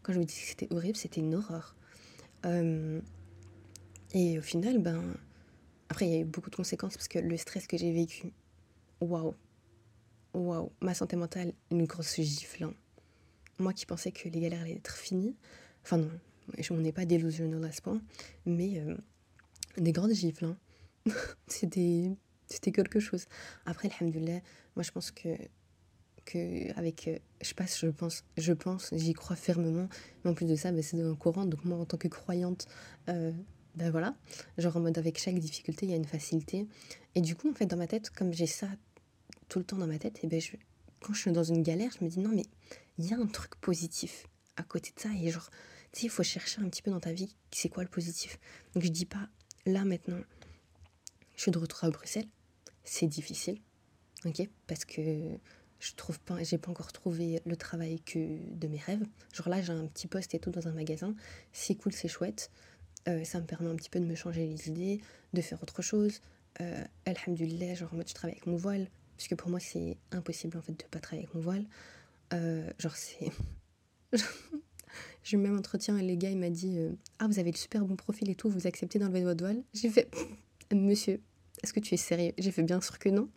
Quand 0.02 0.12
je 0.12 0.18
vous 0.18 0.24
dis 0.24 0.34
que 0.34 0.46
c'était 0.46 0.72
horrible, 0.72 0.96
c'était 0.96 1.20
une 1.20 1.34
horreur. 1.34 1.74
Et 4.14 4.38
au 4.38 4.42
final, 4.42 4.78
ben, 4.78 5.02
après, 5.88 6.06
il 6.06 6.12
y 6.12 6.16
a 6.16 6.20
eu 6.20 6.24
beaucoup 6.24 6.50
de 6.50 6.56
conséquences 6.56 6.94
parce 6.96 7.08
que 7.08 7.18
le 7.18 7.36
stress 7.36 7.66
que 7.66 7.76
j'ai 7.76 7.92
vécu, 7.92 8.32
waouh, 9.00 9.34
waouh, 10.34 10.70
ma 10.80 10.94
santé 10.94 11.16
mentale, 11.16 11.52
une 11.70 11.84
grosse 11.84 12.16
gifle. 12.20 12.64
Hein. 12.64 12.74
Moi 13.58 13.72
qui 13.72 13.86
pensais 13.86 14.12
que 14.12 14.28
les 14.28 14.40
galères 14.40 14.62
allaient 14.62 14.76
être 14.76 14.96
finies, 14.96 15.36
enfin 15.82 15.98
non, 15.98 16.10
on 16.70 16.76
n'est 16.76 16.92
pas 16.92 17.04
délusionnel 17.06 17.64
à 17.64 17.72
ce 17.72 17.82
point, 17.82 18.00
mais 18.46 18.78
euh, 18.80 18.96
des 19.76 19.92
grandes 19.92 20.12
gifles. 20.12 20.44
Hein. 20.44 20.56
c'était, 21.46 22.10
c'était 22.46 22.72
quelque 22.72 23.00
chose. 23.00 23.26
Après, 23.66 23.90
alhamdoulilah, 23.98 24.40
moi 24.76 24.82
je 24.82 24.90
pense 24.92 25.10
que, 25.10 25.28
que 26.24 26.72
avec, 26.78 27.08
euh, 27.08 27.18
je 27.42 27.54
passe, 27.54 27.80
je 27.80 27.88
pense, 27.88 28.24
je 28.36 28.52
pense, 28.52 28.90
j'y 28.92 29.12
crois 29.12 29.36
fermement, 29.36 29.88
mais 30.22 30.30
en 30.30 30.34
plus 30.34 30.46
de 30.46 30.54
ça, 30.54 30.70
ben, 30.70 30.82
c'est 30.82 30.96
dans 30.96 31.08
le 31.08 31.14
courant, 31.14 31.46
donc 31.46 31.64
moi 31.64 31.78
en 31.78 31.84
tant 31.84 31.96
que 31.96 32.08
croyante, 32.08 32.68
euh, 33.08 33.32
ben 33.78 33.90
voilà, 33.90 34.16
genre 34.58 34.76
en 34.76 34.80
mode 34.80 34.98
avec 34.98 35.18
chaque 35.18 35.38
difficulté, 35.38 35.86
il 35.86 35.90
y 35.90 35.92
a 35.92 35.96
une 35.96 36.04
facilité. 36.04 36.66
Et 37.14 37.20
du 37.20 37.36
coup, 37.36 37.48
en 37.48 37.54
fait, 37.54 37.66
dans 37.66 37.76
ma 37.76 37.86
tête, 37.86 38.10
comme 38.10 38.34
j'ai 38.34 38.46
ça 38.46 38.68
tout 39.48 39.60
le 39.60 39.64
temps 39.64 39.78
dans 39.78 39.86
ma 39.86 39.98
tête, 39.98 40.18
et 40.22 40.26
ben 40.26 40.40
je, 40.40 40.56
quand 41.00 41.14
je 41.14 41.20
suis 41.20 41.32
dans 41.32 41.44
une 41.44 41.62
galère, 41.62 41.92
je 41.98 42.04
me 42.04 42.10
dis 42.10 42.18
non, 42.18 42.30
mais 42.34 42.44
il 42.98 43.06
y 43.06 43.14
a 43.14 43.16
un 43.16 43.26
truc 43.26 43.54
positif 43.56 44.26
à 44.56 44.64
côté 44.64 44.92
de 44.94 45.00
ça. 45.00 45.10
Et 45.22 45.30
genre, 45.30 45.48
tu 45.92 46.00
sais, 46.00 46.06
il 46.06 46.10
faut 46.10 46.24
chercher 46.24 46.60
un 46.60 46.68
petit 46.68 46.82
peu 46.82 46.90
dans 46.90 47.00
ta 47.00 47.12
vie, 47.12 47.34
c'est 47.52 47.68
quoi 47.68 47.84
le 47.84 47.88
positif? 47.88 48.38
Donc 48.74 48.82
je 48.82 48.88
dis 48.88 49.06
pas, 49.06 49.28
là 49.64 49.84
maintenant, 49.84 50.20
je 51.36 51.42
suis 51.42 51.52
de 51.52 51.58
retour 51.58 51.84
à 51.84 51.90
Bruxelles, 51.90 52.28
c'est 52.82 53.06
difficile, 53.06 53.60
ok, 54.24 54.48
parce 54.66 54.84
que 54.84 55.38
je 55.78 55.92
trouve 55.94 56.18
pas, 56.18 56.42
j'ai 56.42 56.58
pas 56.58 56.72
encore 56.72 56.92
trouvé 56.92 57.40
le 57.46 57.56
travail 57.56 58.00
que 58.00 58.18
de 58.52 58.66
mes 58.66 58.78
rêves. 58.78 59.06
Genre 59.32 59.48
là, 59.48 59.62
j'ai 59.62 59.72
un 59.72 59.86
petit 59.86 60.08
poste 60.08 60.34
et 60.34 60.40
tout 60.40 60.50
dans 60.50 60.66
un 60.66 60.72
magasin, 60.72 61.14
c'est 61.52 61.76
cool, 61.76 61.92
c'est 61.92 62.08
chouette. 62.08 62.50
Euh, 63.06 63.24
ça 63.24 63.40
me 63.40 63.46
permet 63.46 63.70
un 63.70 63.76
petit 63.76 63.90
peu 63.90 64.00
de 64.00 64.04
me 64.04 64.14
changer 64.14 64.46
les 64.46 64.68
idées, 64.68 65.00
de 65.32 65.40
faire 65.40 65.62
autre 65.62 65.82
chose. 65.82 66.20
Euh, 66.60 66.84
Alhamdulillah, 67.06 67.74
genre 67.74 67.92
en 67.92 67.96
mode 67.96 68.08
je 68.08 68.14
travaille 68.14 68.34
avec 68.34 68.46
mon 68.46 68.56
voile, 68.56 68.88
puisque 69.16 69.36
pour 69.36 69.48
moi 69.50 69.60
c'est 69.60 69.96
impossible 70.10 70.58
en 70.58 70.62
fait 70.62 70.72
de 70.72 70.84
pas 70.90 70.98
travailler 70.98 71.24
avec 71.24 71.34
mon 71.34 71.40
voile. 71.40 71.64
Euh, 72.32 72.68
genre 72.78 72.96
c'est... 72.96 73.30
J'ai 75.22 75.36
eu 75.36 75.40
même 75.40 75.58
entretien 75.58 75.98
et 75.98 76.02
les 76.02 76.16
gars 76.16 76.30
il 76.30 76.38
m'a 76.38 76.50
dit 76.50 76.78
euh, 76.78 76.92
Ah 77.18 77.26
vous 77.26 77.38
avez 77.38 77.50
le 77.50 77.56
super 77.56 77.84
bon 77.84 77.96
profil 77.96 78.30
et 78.30 78.34
tout, 78.34 78.48
vous 78.48 78.66
acceptez 78.66 78.98
d'enlever 78.98 79.22
votre 79.22 79.44
voile? 79.44 79.62
J'ai 79.74 79.90
fait 79.90 80.10
Monsieur, 80.74 81.20
est-ce 81.62 81.72
que 81.72 81.80
tu 81.80 81.94
es 81.94 81.98
sérieux? 81.98 82.32
J'ai 82.38 82.50
fait 82.50 82.62
bien 82.62 82.80
sûr 82.80 82.98
que 82.98 83.08
non. 83.08 83.28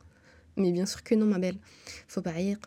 Mais 0.57 0.71
bien 0.71 0.85
sûr 0.85 1.03
que 1.03 1.15
non 1.15 1.25
ma 1.25 1.39
belle. 1.39 1.57
Faut 2.07 2.21
pas 2.21 2.31
rire. 2.31 2.57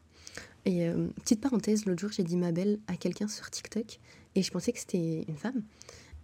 Et 0.64 0.88
petite 1.16 1.42
parenthèse, 1.42 1.84
l'autre 1.84 2.00
jour 2.00 2.10
j'ai 2.10 2.22
dit 2.22 2.36
ma 2.36 2.50
belle 2.50 2.78
à 2.86 2.96
quelqu'un 2.96 3.28
sur 3.28 3.50
TikTok 3.50 3.98
et 4.34 4.42
je 4.42 4.50
pensais 4.50 4.72
que 4.72 4.78
c'était 4.78 5.24
une 5.28 5.36
femme. 5.36 5.62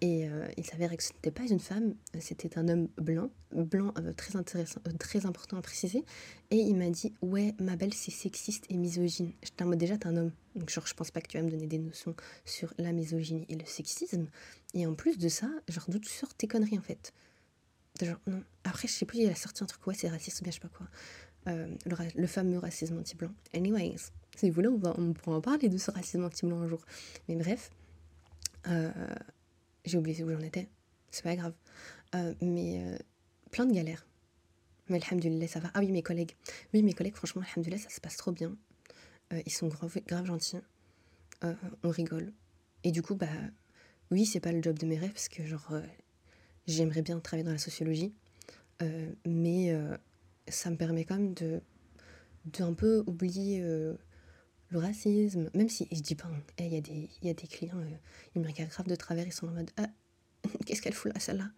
Et 0.03 0.27
euh, 0.27 0.49
il 0.57 0.65
s'avérait 0.65 0.97
que 0.97 1.03
ce 1.03 1.13
n'était 1.13 1.31
pas 1.31 1.45
une 1.45 1.61
femme, 1.61 1.95
c'était 2.21 2.59
un 2.59 2.69
homme 2.69 2.89
blanc, 2.97 3.31
blanc 3.53 3.93
euh, 3.99 4.15
très 4.15 4.35
intéressant, 4.35 4.81
euh, 4.89 4.93
très 4.99 5.27
important 5.27 5.59
à 5.59 5.63
préciser. 5.63 6.05
Et 6.51 6.57
il 6.57 6.75
m'a 6.77 6.89
dit 6.89 7.13
Ouais, 7.21 7.55
ma 7.61 7.77
belle, 7.77 7.93
c'est 7.93 8.11
sexiste 8.11 8.65
et 8.71 8.79
misogyne. 8.79 9.33
J'étais 9.43 9.63
en 9.63 9.67
mode 9.67 9.79
Déjà, 9.79 9.99
t'es 9.99 10.07
un 10.07 10.17
homme, 10.17 10.33
donc 10.57 10.71
genre, 10.71 10.87
je 10.87 10.95
pense 10.95 11.11
pas 11.11 11.21
que 11.21 11.29
tu 11.29 11.37
vas 11.37 11.43
me 11.43 11.51
donner 11.51 11.67
des 11.67 11.79
notions 11.79 12.15
sur 12.47 12.73
la 12.79 12.93
misogynie 12.93 13.45
et 13.51 13.57
le 13.57 13.67
sexisme. 13.67 14.27
Et 14.73 14.87
en 14.87 14.95
plus 14.95 15.19
de 15.19 15.29
ça, 15.29 15.51
genre, 15.69 15.85
d'où 15.89 15.99
tu 15.99 16.11
sors 16.11 16.33
tes 16.35 16.47
conneries 16.47 16.79
en 16.79 16.83
fait? 16.83 17.13
Genre, 18.01 18.21
non. 18.27 18.43
Après, 18.65 18.89
je 18.89 18.95
sais 18.95 19.05
plus, 19.05 19.19
il 19.19 19.29
a 19.29 19.35
sorti 19.35 19.63
un 19.63 19.67
truc, 19.67 19.87
ouais, 19.87 19.95
c'est 19.95 20.09
raciste 20.09 20.41
ou 20.41 20.45
bien 20.45 20.51
je 20.51 20.57
sais 20.57 20.67
pas 20.67 20.71
quoi. 20.75 20.87
le, 22.17 22.27
fameux 22.27 22.59
racisme 22.59 22.99
anti-blanc. 22.99 23.33
Anyways, 23.55 23.97
si 24.37 24.49
vous 24.49 24.55
voulez, 24.55 24.69
on, 24.69 24.79
va, 24.79 24.95
on 24.97 25.13
pourra 25.13 25.37
en 25.37 25.41
parler 25.43 25.69
de 25.69 25.77
ce 25.77 25.91
racisme 25.91 26.25
anti-blanc 26.25 26.61
un 26.61 26.69
jour. 26.69 26.81
Mais 27.29 27.37
bref. 27.37 27.71
J'ai 29.85 29.99
oublié 29.99 30.23
où 30.25 30.31
j'en 30.31 30.41
étais. 30.41 30.69
C'est 31.11 31.25
pas 31.25 31.37
grave. 31.37 31.55
Euh, 32.15 32.35
mais 32.41 32.85
euh, 32.85 32.97
plein 33.51 33.67
de 33.67 33.73
galères. 33.73 34.07
Mais 34.89 35.01
alhamdoulilah, 35.03 35.49
ça 35.49 35.61
va. 35.61 35.71
Ah 35.75 35.81
oui, 35.81 35.93
mes 35.93 36.03
collègues. 36.03 36.37
Oui, 36.75 36.83
mes 36.83 36.93
collègues, 36.93 37.15
franchement, 37.15 37.43
alhamdoulilah, 37.43 37.79
ça 37.79 37.91
se 37.91 38.01
passe 38.01 38.17
trop 38.17 38.33
bien. 38.33 38.57
Euh, 39.33 39.41
ils 39.47 39.53
sont 39.53 39.69
grave, 39.69 39.97
grave 40.07 40.27
gentils. 40.27 40.59
on 41.83 41.91
rigole. 41.91 42.33
Et 42.85 42.91
du 42.91 43.03
coup, 43.03 43.15
bah, 43.15 43.29
oui, 44.11 44.27
c'est 44.27 44.41
pas 44.41 44.53
le 44.53 44.63
job 44.63 44.79
de 44.79 44.87
mes 44.87 44.99
rêves 44.99 45.13
parce 45.13 45.29
que, 45.29 45.45
genre, 45.45 45.73
j'aimerais 46.67 47.03
bien 47.03 47.19
travailler 47.21 47.45
dans 47.45 47.53
la 47.53 47.59
sociologie. 47.59 48.13
mais 49.25 49.75
ça 50.49 50.71
me 50.71 50.77
permet 50.77 51.05
quand 51.05 51.17
même 51.17 51.35
de, 51.35 51.61
de 52.47 52.63
un 52.65 52.73
peu 52.73 53.05
oublier 53.07 53.63
le 54.71 54.79
racisme, 54.79 55.51
même 55.55 55.69
si 55.69 55.89
je 55.91 56.01
dis 56.01 56.15
pas, 56.15 56.29
hein, 56.29 56.43
il 56.59 56.73
y, 56.73 56.77
a 56.77 56.81
des, 56.81 57.11
y 57.23 57.29
a 57.29 57.35
des 57.35 57.47
clients, 57.47 57.79
euh, 57.79 57.97
ils 58.35 58.41
me 58.41 58.47
regardent 58.47 58.71
grave 58.71 58.87
de 58.87 58.95
travers, 58.95 59.27
ils 59.27 59.33
sont 59.33 59.49
en 59.49 59.51
mode 59.51 59.71
Ah, 59.77 59.89
qu'est-ce 60.67 60.81
qu'elle 60.81 60.95
fout 60.95 61.13
là, 61.13 61.19
celle-là? 61.19 61.51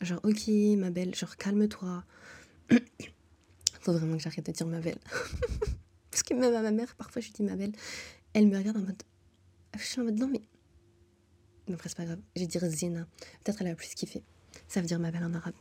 Genre, 0.00 0.20
ok, 0.24 0.48
ma 0.78 0.90
belle, 0.90 1.14
genre, 1.14 1.36
calme-toi. 1.36 2.04
Faut 3.80 3.92
vraiment 3.92 4.16
que 4.16 4.22
j'arrête 4.22 4.46
de 4.46 4.52
dire 4.52 4.66
ma 4.66 4.80
belle. 4.80 4.98
Parce 6.10 6.22
que 6.22 6.34
même 6.34 6.54
à 6.54 6.62
ma 6.62 6.72
mère, 6.72 6.94
parfois, 6.96 7.22
je 7.22 7.30
dis 7.30 7.42
ma 7.42 7.54
belle, 7.54 7.72
elle 8.32 8.48
me 8.48 8.56
regarde 8.56 8.78
en 8.78 8.80
mode 8.80 9.02
Je 9.76 9.84
suis 9.84 10.00
en 10.00 10.04
mode 10.04 10.18
Non, 10.18 10.28
mais. 10.28 10.42
Mais 11.68 11.74
après, 11.74 11.88
c'est 11.88 11.96
pas 11.96 12.04
grave, 12.04 12.20
je 12.34 12.40
vais 12.40 12.46
dire 12.46 12.64
Zina. 12.66 13.06
Peut-être 13.42 13.62
elle 13.62 13.68
a 13.68 13.74
plus 13.74 13.94
kiffé. 13.94 14.22
Ça 14.68 14.80
veut 14.80 14.86
dire 14.86 14.98
ma 14.98 15.10
belle 15.10 15.24
en 15.24 15.34
arabe. 15.34 15.54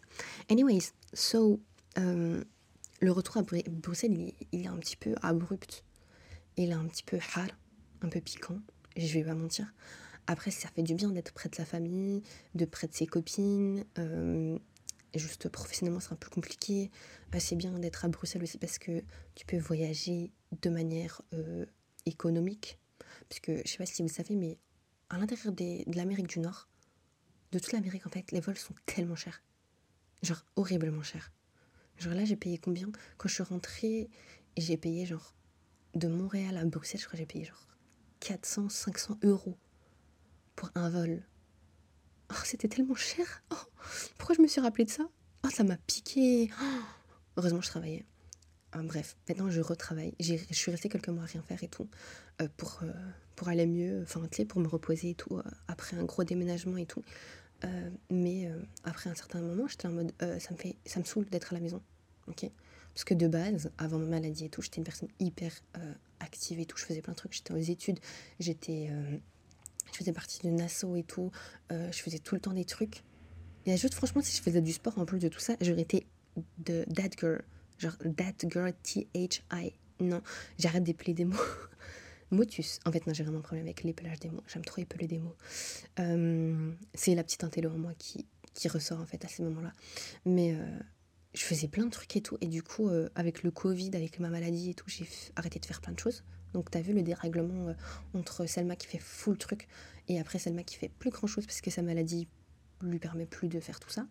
Anyways, 0.50 0.92
so, 1.14 1.62
euh, 1.98 2.44
le 3.00 3.12
retour 3.12 3.38
à 3.38 3.44
Bruxelles, 3.44 4.12
il, 4.12 4.34
il 4.52 4.64
est 4.64 4.68
un 4.68 4.78
petit 4.78 4.98
peu 4.98 5.16
abrupt 5.22 5.84
il 6.58 6.70
est 6.70 6.74
un 6.74 6.86
petit 6.86 7.04
peu 7.04 7.20
hard, 7.36 7.52
un 8.02 8.10
peu 8.10 8.22
piquant, 8.22 8.60
je 8.98 9.14
vais 9.14 9.24
pas 9.24 9.34
mentir. 9.34 9.74
Après, 10.28 10.52
ça 10.52 10.70
fait 10.70 10.84
du 10.84 10.96
bien 10.96 11.10
d'être 11.10 11.34
près 11.34 11.50
de 11.50 11.56
sa 11.56 11.66
famille, 11.66 12.22
de 12.56 12.66
près 12.66 12.88
de 12.88 12.94
ses 12.94 13.08
copines. 13.08 13.84
Euh, 13.98 14.58
juste 15.14 15.50
professionnellement, 15.50 16.00
c'est 16.00 16.14
un 16.14 16.18
peu 16.18 16.30
compliqué. 16.30 16.92
Euh, 17.36 17.40
c'est 17.40 17.56
bien 17.56 17.78
d'être 17.78 18.06
à 18.06 18.08
Bruxelles 18.08 18.44
aussi 18.44 18.58
parce 18.58 18.78
que 18.78 19.04
tu 19.36 19.46
peux 19.46 19.58
voyager 19.58 20.32
de 20.62 20.70
manière 20.70 21.22
euh, 21.34 21.66
économique. 22.06 22.80
Puisque, 23.30 23.52
je 23.66 23.70
sais 23.70 23.78
pas 23.78 23.86
si 23.86 24.02
vous 24.02 24.08
savez, 24.08 24.36
mais 24.36 24.58
à 25.10 25.18
l'intérieur 25.18 25.54
de 25.54 25.96
l'Amérique 25.96 26.28
du 26.28 26.40
Nord, 26.40 26.70
de 27.52 27.60
toute 27.60 27.74
l'Amérique 27.74 28.08
en 28.08 28.10
fait, 28.10 28.32
les 28.32 28.40
vols 28.40 28.58
sont 28.58 28.74
tellement 28.86 29.16
chers. 29.16 29.44
Genre 30.22 30.46
horriblement 30.56 31.04
chers. 31.04 31.32
Genre 31.98 32.14
là, 32.14 32.24
j'ai 32.26 32.36
payé 32.36 32.58
combien? 32.58 32.90
Quand 33.18 33.28
je 33.28 33.34
suis 33.34 33.44
rentrée, 33.44 34.10
j'ai 34.58 34.78
payé 34.78 35.06
genre 35.06 35.36
de 35.96 36.08
Montréal 36.08 36.58
à 36.58 36.66
Bruxelles, 36.66 37.00
je 37.00 37.06
crois 37.06 37.14
que 37.14 37.18
j'ai 37.20 37.26
payé 37.26 37.46
genre 37.46 37.68
400, 38.22 38.70
500 38.70 39.20
euros 39.24 39.58
pour 40.56 40.70
un 40.76 40.90
vol. 40.90 41.24
Oh, 42.32 42.36
c'était 42.46 42.68
tellement 42.68 42.96
cher. 42.96 43.44
Oh, 43.52 43.56
pourquoi 44.18 44.36
je 44.36 44.42
me 44.42 44.48
suis 44.48 44.62
rappelé 44.62 44.86
de 44.86 44.90
ça? 44.90 45.04
Oh, 45.46 45.50
ça 45.50 45.64
m'a 45.64 45.78
piqué. 45.78 46.50
Oh, 46.62 46.64
heureusement, 47.38 47.62
je 47.62 47.70
travaillais. 47.70 48.06
Bref, 48.82 49.16
maintenant 49.30 49.50
je 49.50 49.62
retravaille. 49.62 50.16
Je 50.20 50.36
suis 50.52 50.72
restée 50.72 50.90
quelques 50.90 51.10
mois 51.10 51.24
à 51.24 51.28
rien 51.28 51.44
faire 51.44 51.64
et 51.64 51.68
tout 51.68 51.88
euh, 52.42 52.48
pour, 52.58 52.80
euh, 52.82 52.92
pour 53.36 53.48
aller 53.48 53.68
mieux, 53.68 54.02
enfin, 54.02 54.22
pour 54.48 54.62
me 54.62 54.68
reposer 54.68 55.12
et 55.12 55.16
tout, 55.16 55.38
euh, 55.38 55.44
après 55.68 55.96
un 55.96 56.04
gros 56.04 56.24
déménagement 56.24 56.78
et 56.78 56.86
tout. 56.86 57.04
mais 58.10 58.52
après 58.84 59.10
un 59.10 59.16
certain 59.16 59.42
moment, 59.42 59.68
j'étais 59.68 59.88
en 59.88 59.92
mode, 59.92 60.12
ça, 60.20 60.52
me 60.52 60.58
fait, 60.58 60.76
ça 60.86 61.00
me 61.00 61.06
saoule 61.06 61.30
d'être 61.30 61.54
à 61.54 61.56
la 61.56 61.62
maison. 61.62 61.82
ok? 62.28 62.50
Parce 62.94 63.04
que 63.06 63.14
de 63.14 63.28
base, 63.28 63.72
avant 63.78 63.98
ma 63.98 64.06
maladie 64.06 64.46
et 64.46 64.50
tout, 64.50 64.62
j'étais 64.62 64.78
une 64.78 64.84
personne 64.84 65.10
hyper 65.20 65.52
euh, 65.78 65.94
active 66.20 66.60
et 66.60 66.66
tout. 66.66 66.78
Je 66.78 66.86
faisais 66.86 67.02
plein 67.02 67.14
de 67.14 67.18
trucs. 67.18 67.34
J'étais 67.34 67.54
aux 67.54 67.58
études, 67.58 68.00
j'étais, 68.40 68.90
euh, 68.92 69.18
je 69.92 69.98
faisais 69.98 70.14
partie 70.14 70.40
d'une 70.42 70.62
asso 70.62 70.96
et 70.96 71.04
tout. 71.04 71.32
Euh, 71.72 71.92
je 71.92 72.00
faisais 72.02 72.20
tout 72.20 72.36
le 72.36 72.42
temps 72.42 72.54
des 72.54 72.66
trucs. 72.66 73.04
Et 73.66 73.76
juste, 73.78 73.96
franchement, 73.96 74.22
si 74.22 74.38
je 74.38 74.44
faisais 74.44 74.62
du 74.62 74.74
sport 74.74 74.98
en 75.00 75.06
plus 75.06 75.20
de 75.20 75.28
tout 75.28 75.40
ça, 75.40 75.56
j'aurais 75.62 75.82
été 75.82 76.06
de 76.60 76.84
that 76.94 77.10
girl. 77.20 77.42
Genre, 77.80 77.98
that 78.16 78.48
girl, 78.48 78.72
T-H-I. 78.84 79.74
Non, 80.00 80.22
j'arrête 80.60 80.84
d'épeler 80.84 81.14
des 81.14 81.26
mots. 81.26 81.38
Motus. 82.32 82.80
En 82.86 82.92
fait, 82.92 83.06
non, 83.08 83.14
j'ai 83.14 83.24
vraiment 83.24 83.40
un 83.40 83.44
problème 83.44 83.66
avec 83.66 83.84
l'épelage 83.84 84.20
des 84.20 84.30
mots. 84.30 84.44
J'aime 84.48 84.66
trop 84.66 84.82
épeler 84.82 85.08
des 85.08 85.20
mots. 85.20 85.36
c'est 86.94 87.16
la 87.16 87.24
petite 87.24 87.44
intello 87.44 87.72
en 87.72 87.78
moi 87.78 87.94
qui, 87.98 88.28
qui 88.54 88.68
ressort, 88.68 89.00
en 89.00 89.06
fait, 89.06 89.24
à 89.26 89.28
ces 89.28 89.44
moments-là. 89.44 89.72
Mais 90.26 90.58
je 91.34 91.44
faisais 91.44 91.68
plein 91.68 91.86
de 91.86 91.90
trucs 91.90 92.16
et 92.16 92.22
tout. 92.22 92.38
Et 92.42 92.48
du 92.48 92.62
coup, 92.62 92.90
euh, 92.90 93.10
avec 93.16 93.44
le 93.44 93.52
Covid, 93.52 93.92
avec 93.94 94.20
ma 94.20 94.30
maladie 94.30 94.70
et 94.70 94.74
tout, 94.74 94.88
j'ai 94.88 95.08
arrêté 95.36 95.60
de 95.60 95.66
faire 95.66 95.82
plein 95.82 95.94
de 95.94 96.00
choses. 96.00 96.24
Donc, 96.54 96.70
tu 96.70 96.78
as 96.78 96.82
vu 96.82 96.94
le 96.94 97.02
dérèglement 97.02 97.70
euh, 97.70 97.74
entre 98.14 98.46
Selma 98.46 98.76
qui 98.76 98.88
fait 98.88 99.00
full 99.00 99.38
truc 99.38 99.68
et 100.08 100.20
après 100.20 100.38
Selma 100.38 100.64
qui 100.64 100.76
fait 100.76 100.90
plus 100.90 101.10
grand 101.10 101.28
chose 101.28 101.46
parce 101.46 101.62
que 101.62 101.72
sa 101.72 101.82
maladie 101.82 102.28
lui 102.82 103.00
permet 103.00 103.26
plus 103.26 103.48
de 103.48 103.60
faire 103.60 103.80
tout 103.80 103.90
ça. 103.90 104.06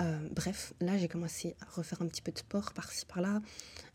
Euh, 0.00 0.28
bref, 0.30 0.72
là, 0.80 0.96
j'ai 0.96 1.08
commencé 1.08 1.54
à 1.60 1.66
refaire 1.66 2.00
un 2.00 2.06
petit 2.06 2.22
peu 2.22 2.32
de 2.32 2.38
sport 2.38 2.72
par-ci 2.72 3.04
par-là 3.04 3.42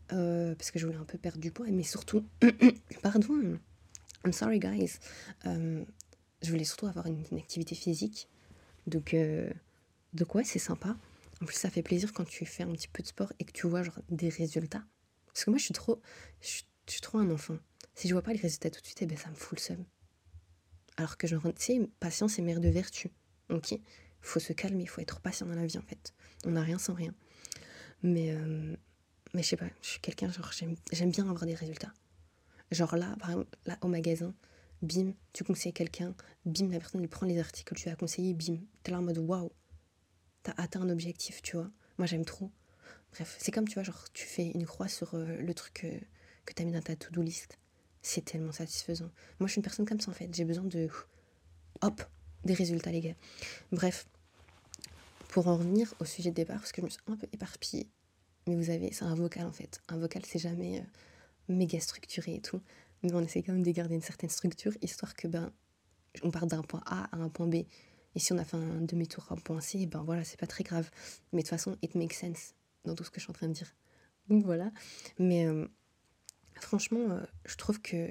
parce 0.08 0.70
que 0.70 0.78
je 0.78 0.86
voulais 0.86 0.98
un 0.98 1.04
peu 1.04 1.18
perdre 1.18 1.38
du 1.38 1.50
poids. 1.50 1.66
Mais 1.70 1.82
surtout, 1.82 2.24
pardon, 3.02 3.58
I'm 4.24 4.32
sorry 4.32 4.58
guys, 4.58 4.98
je 5.44 6.50
voulais 6.50 6.64
surtout 6.64 6.86
avoir 6.86 7.06
une, 7.06 7.24
activité 7.36 7.74
physique. 7.74 8.28
Donc, 8.86 9.14
donc 10.14 10.34
ouais, 10.34 10.44
c'est 10.44 10.60
sympa. 10.60 10.96
En 11.40 11.46
plus, 11.46 11.56
ça 11.56 11.70
fait 11.70 11.82
plaisir 11.82 12.12
quand 12.12 12.24
tu 12.24 12.44
fais 12.44 12.64
un 12.64 12.72
petit 12.72 12.88
peu 12.88 13.02
de 13.02 13.08
sport 13.08 13.32
et 13.38 13.44
que 13.44 13.52
tu 13.52 13.66
vois 13.68 13.82
genre, 13.82 14.00
des 14.08 14.28
résultats. 14.28 14.84
Parce 15.26 15.44
que 15.44 15.50
moi, 15.50 15.58
je 15.58 15.64
suis 15.64 15.74
trop, 15.74 16.00
je 16.40 16.62
suis, 16.86 17.00
trop 17.00 17.18
un 17.18 17.30
enfant. 17.30 17.58
Si 17.94 18.08
je 18.08 18.14
vois 18.14 18.22
pas 18.22 18.32
les 18.32 18.40
résultats 18.40 18.70
tout 18.70 18.80
de 18.80 18.86
suite, 18.86 19.02
eh 19.02 19.06
ben, 19.06 19.16
ça 19.16 19.30
me 19.30 19.34
fout 19.34 19.58
le 19.58 19.62
seum. 19.62 19.84
Alors 20.96 21.16
que 21.16 21.26
genre, 21.26 21.42
tu 21.42 21.52
sais, 21.58 21.80
patience 22.00 22.38
est 22.38 22.42
mère 22.42 22.60
de 22.60 22.68
vertu. 22.68 23.10
Ok? 23.50 23.78
Faut 24.20 24.40
se 24.40 24.52
calmer, 24.52 24.86
faut 24.86 25.00
être 25.00 25.20
patient 25.20 25.46
dans 25.46 25.54
la 25.54 25.64
vie 25.64 25.78
en 25.78 25.82
fait. 25.82 26.12
On 26.44 26.50
n'a 26.50 26.62
rien 26.62 26.78
sans 26.78 26.94
rien. 26.94 27.14
Mais, 28.02 28.32
euh, 28.32 28.76
mais 29.32 29.42
je 29.42 29.48
sais 29.48 29.56
pas, 29.56 29.68
je 29.82 29.88
suis 29.90 30.00
quelqu'un, 30.00 30.30
genre, 30.30 30.50
j'aime 30.52 31.10
bien 31.10 31.24
avoir 31.24 31.46
des 31.46 31.54
résultats. 31.54 31.92
Genre 32.70 32.96
là, 32.96 33.16
par 33.20 33.30
exemple, 33.30 33.56
là, 33.66 33.78
au 33.82 33.88
magasin, 33.88 34.34
bim, 34.82 35.12
tu 35.32 35.44
conseilles 35.44 35.72
quelqu'un, 35.72 36.14
bim, 36.44 36.68
la 36.70 36.78
personne 36.78 37.00
lui 37.00 37.08
prend 37.08 37.26
les 37.26 37.38
articles 37.38 37.74
que 37.74 37.80
tu 37.80 37.88
as 37.88 37.96
conseillés, 37.96 38.34
bim, 38.34 38.58
t'es 38.82 38.92
là 38.92 38.98
en 38.98 39.02
mode 39.02 39.18
waouh, 39.18 39.52
t'as 40.48 40.62
atteint 40.62 40.80
un 40.80 40.88
objectif, 40.88 41.42
tu 41.42 41.56
vois. 41.56 41.70
Moi, 41.98 42.06
j'aime 42.06 42.24
trop. 42.24 42.50
Bref, 43.12 43.36
c'est 43.38 43.52
comme, 43.52 43.68
tu 43.68 43.74
vois, 43.74 43.82
genre, 43.82 44.04
tu 44.12 44.26
fais 44.26 44.50
une 44.50 44.66
croix 44.66 44.88
sur 44.88 45.14
euh, 45.14 45.36
le 45.36 45.54
truc 45.54 45.74
que, 45.74 45.86
que 46.44 46.54
t'as 46.54 46.64
mis 46.64 46.72
dans 46.72 46.80
ta 46.80 46.96
to-do 46.96 47.22
list. 47.22 47.58
C'est 48.02 48.24
tellement 48.24 48.52
satisfaisant. 48.52 49.10
Moi, 49.40 49.46
je 49.46 49.52
suis 49.52 49.58
une 49.58 49.62
personne 49.62 49.86
comme 49.86 50.00
ça, 50.00 50.10
en 50.10 50.14
fait. 50.14 50.34
J'ai 50.34 50.44
besoin 50.44 50.64
de. 50.64 50.88
Hop, 51.82 52.02
des 52.44 52.54
résultats, 52.54 52.90
les 52.90 53.00
gars. 53.00 53.14
Bref, 53.72 54.06
pour 55.28 55.48
en 55.48 55.56
revenir 55.56 55.94
au 56.00 56.04
sujet 56.04 56.30
de 56.30 56.36
départ, 56.36 56.58
parce 56.58 56.72
que 56.72 56.80
je 56.80 56.86
me 56.86 56.90
suis 56.90 57.00
un 57.06 57.16
peu 57.16 57.26
éparpillée. 57.32 57.88
Mais 58.46 58.54
vous 58.54 58.70
avez, 58.70 58.92
c'est 58.92 59.04
un 59.04 59.14
vocal, 59.14 59.46
en 59.46 59.52
fait. 59.52 59.80
Un 59.88 59.98
vocal, 59.98 60.22
c'est 60.24 60.38
jamais 60.38 60.80
euh, 60.80 61.52
méga 61.52 61.80
structuré 61.80 62.36
et 62.36 62.40
tout. 62.40 62.60
Mais 63.02 63.12
on 63.12 63.20
essaie 63.20 63.42
quand 63.42 63.52
même 63.52 63.62
de 63.62 63.70
garder 63.70 63.94
une 63.94 64.02
certaine 64.02 64.30
structure, 64.30 64.72
histoire 64.80 65.14
que, 65.14 65.28
ben, 65.28 65.52
on 66.22 66.30
part 66.30 66.46
d'un 66.46 66.62
point 66.62 66.82
A 66.86 67.04
à 67.14 67.16
un 67.16 67.28
point 67.28 67.46
B. 67.46 67.64
Et 68.18 68.20
si 68.20 68.32
on 68.32 68.38
a 68.38 68.44
fait 68.44 68.56
un 68.56 68.80
demi-tour 68.80 69.24
à 69.30 69.60
C, 69.60 69.86
ben 69.86 70.02
voilà, 70.02 70.24
c'est 70.24 70.40
pas 70.40 70.48
très 70.48 70.64
grave. 70.64 70.90
Mais 71.32 71.42
de 71.42 71.46
toute 71.46 71.50
façon, 71.50 71.76
it 71.82 71.94
makes 71.94 72.14
sense 72.14 72.56
dans 72.84 72.96
tout 72.96 73.04
ce 73.04 73.12
que 73.12 73.20
je 73.20 73.26
suis 73.26 73.30
en 73.30 73.32
train 73.32 73.46
de 73.46 73.52
dire. 73.52 73.72
Donc 74.28 74.44
voilà. 74.44 74.72
Mais 75.20 75.46
euh, 75.46 75.68
franchement, 76.56 77.10
euh, 77.10 77.20
je 77.44 77.54
trouve 77.54 77.80
que 77.80 78.10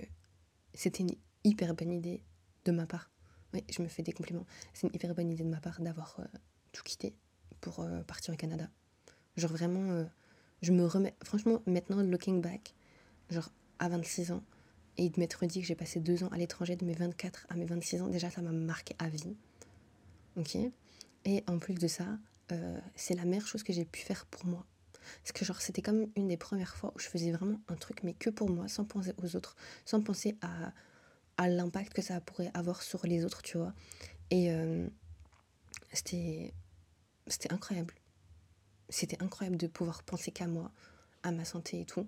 c'était 0.74 1.04
une 1.04 1.14
hyper 1.44 1.76
bonne 1.76 1.92
idée 1.92 2.24
de 2.64 2.72
ma 2.72 2.86
part. 2.86 3.12
Oui, 3.54 3.66
je 3.70 3.82
me 3.82 3.90
fais 3.90 4.02
des 4.02 4.14
compliments. 4.14 4.46
C'est 4.74 4.88
une 4.88 4.96
hyper 4.96 5.14
bonne 5.14 5.30
idée 5.30 5.44
de 5.44 5.50
ma 5.50 5.60
part 5.60 5.82
d'avoir 5.82 6.16
euh, 6.22 6.38
tout 6.72 6.84
quitté 6.84 7.14
pour 7.60 7.86
partir 8.08 8.34
au 8.34 8.38
Canada. 8.38 8.70
Genre 9.36 9.52
vraiment, 9.52 10.06
je 10.62 10.72
me 10.72 10.86
remets. 10.86 11.16
Franchement, 11.22 11.62
maintenant, 11.66 12.02
looking 12.02 12.40
back, 12.40 12.76
genre 13.30 13.50
à 13.80 13.90
26 13.90 14.32
ans, 14.32 14.44
et 14.96 15.10
de 15.10 15.20
m'être 15.20 15.46
dit 15.48 15.60
que 15.60 15.68
j'ai 15.68 15.76
passé 15.76 16.00
deux 16.00 16.24
ans 16.24 16.30
à 16.30 16.38
l'étranger 16.38 16.78
de 16.78 16.86
mes 16.86 16.94
24 16.94 17.48
à 17.50 17.56
mes 17.56 17.66
26 17.66 18.04
ans, 18.04 18.08
déjà 18.08 18.30
ça 18.30 18.42
m'a 18.42 18.54
marqué 18.54 18.96
à 19.00 19.10
vie. 19.10 19.36
Ok 20.38 20.56
Et 21.26 21.44
en 21.48 21.58
plus 21.58 21.76
de 21.76 21.88
ça, 21.88 22.06
euh, 22.52 22.80
c'est 22.96 23.16
la 23.16 23.26
meilleure 23.26 23.48
chose 23.48 23.64
que 23.64 23.74
j'ai 23.74 23.86
pu 23.86 24.02
faire 24.02 24.26
pour 24.28 24.46
moi. 24.46 24.66
Parce 25.24 25.32
que 25.32 25.46
genre 25.46 25.62
c'était 25.62 25.82
comme 25.82 26.08
une 26.16 26.28
des 26.28 26.38
premières 26.38 26.76
fois 26.76 26.92
où 26.96 27.00
je 27.00 27.08
faisais 27.08 27.32
vraiment 27.32 27.60
un 27.70 27.76
truc 27.76 28.04
mais 28.04 28.14
que 28.14 28.30
pour 28.30 28.50
moi, 28.50 28.68
sans 28.68 28.86
penser 28.86 29.14
aux 29.24 29.36
autres, 29.36 29.56
sans 29.86 30.02
penser 30.02 30.38
à, 30.42 30.74
à 31.38 31.48
l'impact 31.48 31.94
que 31.94 32.02
ça 32.02 32.20
pourrait 32.22 32.52
avoir 32.54 32.82
sur 32.84 33.06
les 33.06 33.26
autres, 33.26 33.42
tu 33.42 33.58
vois. 33.58 33.74
Et 34.30 34.52
euh, 34.52 34.88
c'était 35.94 36.54
c'était 37.26 37.52
incroyable. 37.54 37.94
C'était 38.90 39.22
incroyable 39.22 39.58
de 39.58 39.68
pouvoir 39.68 40.04
penser 40.04 40.32
qu'à 40.32 40.48
moi, 40.48 40.72
à 41.24 41.32
ma 41.32 41.46
santé 41.46 41.82
et 41.82 41.86
tout. 41.86 42.08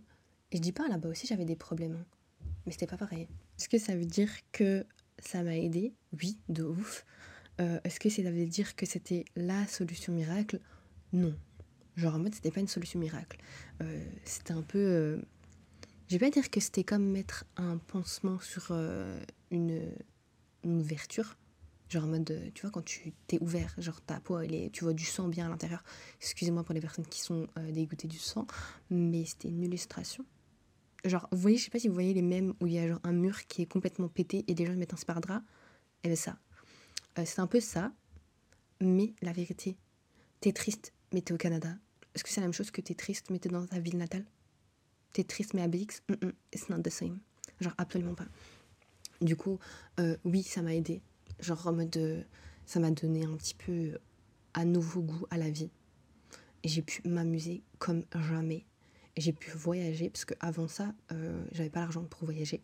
Et 0.51 0.57
je 0.57 0.61
dis 0.61 0.71
pas 0.71 0.87
là-bas 0.87 1.09
aussi 1.09 1.25
j'avais 1.25 1.45
des 1.45 1.55
problèmes, 1.55 1.95
hein. 1.95 2.05
mais 2.65 2.71
c'était 2.71 2.87
pas 2.87 2.97
pareil. 2.97 3.27
Est-ce 3.57 3.69
que 3.69 3.77
ça 3.77 3.95
veut 3.95 4.05
dire 4.05 4.29
que 4.51 4.85
ça 5.19 5.41
m'a 5.43 5.57
aidé? 5.57 5.93
Oui, 6.21 6.37
de 6.49 6.63
ouf. 6.63 7.05
Euh, 7.60 7.80
est-ce 7.84 8.00
que 8.00 8.10
ça 8.10 8.22
veut 8.24 8.45
dire 8.45 8.76
que 8.76 8.86
c'était 8.86 9.26
la 9.36 9.67
solution 9.67 10.13
miracle? 10.13 10.60
Non. 11.13 11.36
Genre 11.95 12.15
en 12.15 12.19
mode, 12.19 12.34
c'était 12.34 12.52
pas 12.52 12.62
une 12.62 12.67
solution 12.67 13.00
miracle. 13.00 13.39
Euh, 13.82 14.06
c'était 14.24 14.54
un 14.54 14.62
peu. 14.62 14.80
Euh, 14.80 15.22
je 16.08 16.17
vais 16.17 16.26
pas 16.26 16.32
dire 16.32 16.50
que 16.50 16.60
c'était 16.60 16.84
comme 16.84 17.06
mettre 17.06 17.45
un 17.58 17.78
pansement 17.78 18.39
sur 18.39 18.72
une, 19.52 19.91
ouverture. 20.63 21.38
Genre 21.89 22.04
en 22.04 22.08
mode, 22.08 22.52
tu 22.54 22.62
vois, 22.62 22.72
quand 22.72 22.84
tu 22.84 23.13
t'es 23.28 23.38
ouvert, 23.41 23.76
genre 23.78 24.02
ta 24.02 24.19
peau, 24.19 24.39
tu 24.72 24.84
vois 24.84 24.93
du 24.93 25.06
sang 25.06 25.28
bien 25.28 25.48
à 25.48 25.50
l'intérieur. 25.50 25.84
Excusez-moi 26.19 26.63
pour 26.63 26.74
les 26.74 26.82
personnes 26.82 27.06
qui 27.06 27.22
sont 27.22 27.48
dégoûtées 27.72 28.08
du 28.08 28.17
sang, 28.17 28.48
mais 28.89 29.26
c'était 29.26 29.50
une 29.50 29.63
illustration. 29.63 30.26
Genre, 31.06 31.28
vous 31.32 31.38
voyez, 31.38 31.58
je 31.58 31.65
sais 31.65 31.69
pas 31.69 31.80
si 31.80 31.88
vous 31.88 31.93
voyez 31.93 32.13
les 32.13 32.24
mêmes 32.24 32.54
où 32.60 32.67
il 32.67 32.74
y 32.74 32.80
a 32.80 32.88
genre 32.88 33.00
un 33.04 33.13
mur 33.13 33.45
qui 33.48 33.62
est 33.62 33.67
complètement 33.67 34.08
pété 34.08 34.43
et 34.48 34.56
des 34.56 34.65
gens 34.65 34.74
mettent 34.74 34.93
un 34.93 34.98
sparadrap? 34.98 35.43
Et 36.04 36.08
bien 36.08 36.15
ça, 36.15 36.38
c'est 37.25 37.39
un 37.39 37.47
peu 37.47 37.60
ça, 37.60 37.91
mais 38.82 39.13
la 39.21 39.32
vérité, 39.32 39.77
t'es 40.39 40.51
triste, 40.51 40.93
mais 41.13 41.21
t'es 41.21 41.34
au 41.34 41.38
Canada. 41.38 41.75
Est-ce 42.13 42.23
que 42.23 42.29
c'est 42.29 42.41
la 42.41 42.47
même 42.47 42.53
chose 42.53 42.71
que 42.71 42.82
t'es 42.82 42.95
triste, 42.95 43.29
mais 43.29 43.39
t'es 43.39 43.49
dans 43.49 43.65
ta 43.65 43.79
ville 43.79 43.97
natale? 43.97 44.25
T'es 45.13 45.23
triste, 45.23 45.53
mais 45.53 45.62
à 45.62 45.67
BX 45.67 46.01
mm 46.10 46.13
-mm, 46.13 46.34
It's 46.53 46.69
not 46.69 46.82
the 46.82 46.89
same. 46.89 47.19
Genre, 47.60 47.73
absolument 47.77 48.15
pas. 48.15 48.27
Du 49.21 49.36
coup, 49.36 49.60
euh, 49.99 50.17
oui, 50.23 50.43
ça 50.43 50.62
m'a 50.62 50.73
aidé. 50.73 51.01
Genre, 51.39 51.67
en 51.67 51.73
mode. 51.73 51.97
Euh, 51.97 52.23
ça 52.65 52.79
m'a 52.79 52.91
donné 52.91 53.25
un 53.25 53.36
petit 53.36 53.55
peu 53.55 53.97
à 54.53 54.63
nouveau 54.63 55.01
goût 55.01 55.25
à 55.32 55.38
la 55.38 55.49
vie. 55.49 55.71
Et 56.63 56.67
j'ai 56.67 56.84
pu 56.84 57.01
m'amuser 57.08 57.63
comme 57.79 58.03
jamais. 58.13 58.63
J'ai 59.17 59.34
pu 59.34 59.49
voyager, 59.51 60.10
parce 60.10 60.25
qu'avant 60.25 60.67
ça, 60.67 60.93
j'avais 61.51 61.71
pas 61.71 61.79
l'argent 61.79 62.03
pour 62.03 62.25
voyager. 62.25 62.62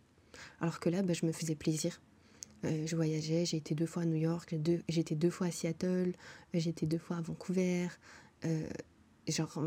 Alors 0.61 0.79
que 0.79 0.89
là, 0.89 1.01
bah, 1.01 1.13
je 1.13 1.25
me 1.25 1.31
faisais 1.31 1.55
plaisir. 1.55 1.99
Euh, 2.63 2.87
je 2.87 2.95
voyageais, 2.95 3.45
j'ai 3.45 3.57
été 3.57 3.75
deux 3.75 3.85
fois 3.85 4.03
à 4.03 4.05
New 4.05 4.15
York, 4.15 4.55
j'ai 4.87 4.99
été 4.99 5.15
deux 5.15 5.29
fois 5.29 5.47
à 5.47 5.51
Seattle, 5.51 6.13
j'ai 6.53 6.69
été 6.69 6.85
deux 6.85 6.97
fois 6.97 7.17
à 7.17 7.21
Vancouver. 7.21 7.87
Euh, 8.45 8.67
genre, 9.27 9.61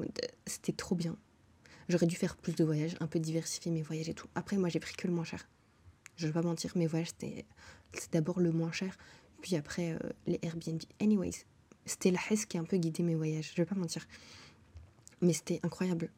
c'était 0.46 0.72
trop 0.72 0.94
bien. 0.94 1.16
J'aurais 1.88 2.06
dû 2.06 2.16
faire 2.16 2.36
plus 2.36 2.54
de 2.54 2.64
voyages, 2.64 2.96
un 3.00 3.06
peu 3.06 3.18
diversifier 3.18 3.70
mes 3.70 3.82
voyages 3.82 4.08
et 4.08 4.14
tout. 4.14 4.26
Après, 4.34 4.56
moi, 4.56 4.68
j'ai 4.68 4.80
pris 4.80 4.94
que 4.94 5.06
le 5.06 5.12
moins 5.12 5.24
cher. 5.24 5.48
Je 6.16 6.26
vais 6.26 6.32
pas 6.32 6.42
mentir, 6.42 6.72
mes 6.76 6.86
voyages, 6.86 7.08
c'était 7.08 7.46
d'abord 8.12 8.40
le 8.40 8.52
moins 8.52 8.72
cher, 8.72 8.96
puis 9.40 9.56
après 9.56 9.92
euh, 9.92 9.98
les 10.26 10.38
Airbnb. 10.42 10.82
Anyways, 11.00 11.44
c'était 11.86 12.10
la 12.10 12.18
HES 12.30 12.46
qui 12.48 12.58
a 12.58 12.60
un 12.60 12.64
peu 12.64 12.76
guidé 12.76 13.02
mes 13.02 13.14
voyages, 13.14 13.52
je 13.54 13.62
vais 13.62 13.66
pas 13.66 13.76
mentir. 13.76 14.06
Mais 15.20 15.32
c'était 15.32 15.60
incroyable. 15.62 16.10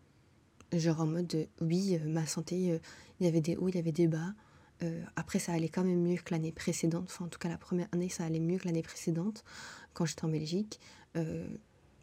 Genre 0.72 1.00
en 1.00 1.06
mode, 1.06 1.48
oui, 1.60 1.98
ma 2.06 2.26
santé, 2.26 2.80
il 3.20 3.26
y 3.26 3.28
avait 3.28 3.40
des 3.40 3.56
hauts, 3.56 3.68
il 3.68 3.74
y 3.74 3.78
avait 3.78 3.92
des 3.92 4.08
bas. 4.08 4.34
Euh, 4.82 5.02
après, 5.16 5.38
ça 5.38 5.52
allait 5.52 5.68
quand 5.68 5.84
même 5.84 6.02
mieux 6.02 6.16
que 6.16 6.32
l'année 6.32 6.52
précédente. 6.52 7.04
Enfin, 7.04 7.26
en 7.26 7.28
tout 7.28 7.38
cas, 7.38 7.48
la 7.48 7.58
première 7.58 7.88
année, 7.92 8.08
ça 8.08 8.24
allait 8.24 8.40
mieux 8.40 8.58
que 8.58 8.66
l'année 8.66 8.82
précédente, 8.82 9.44
quand 9.92 10.06
j'étais 10.06 10.24
en 10.24 10.28
Belgique. 10.28 10.80
Euh, 11.16 11.46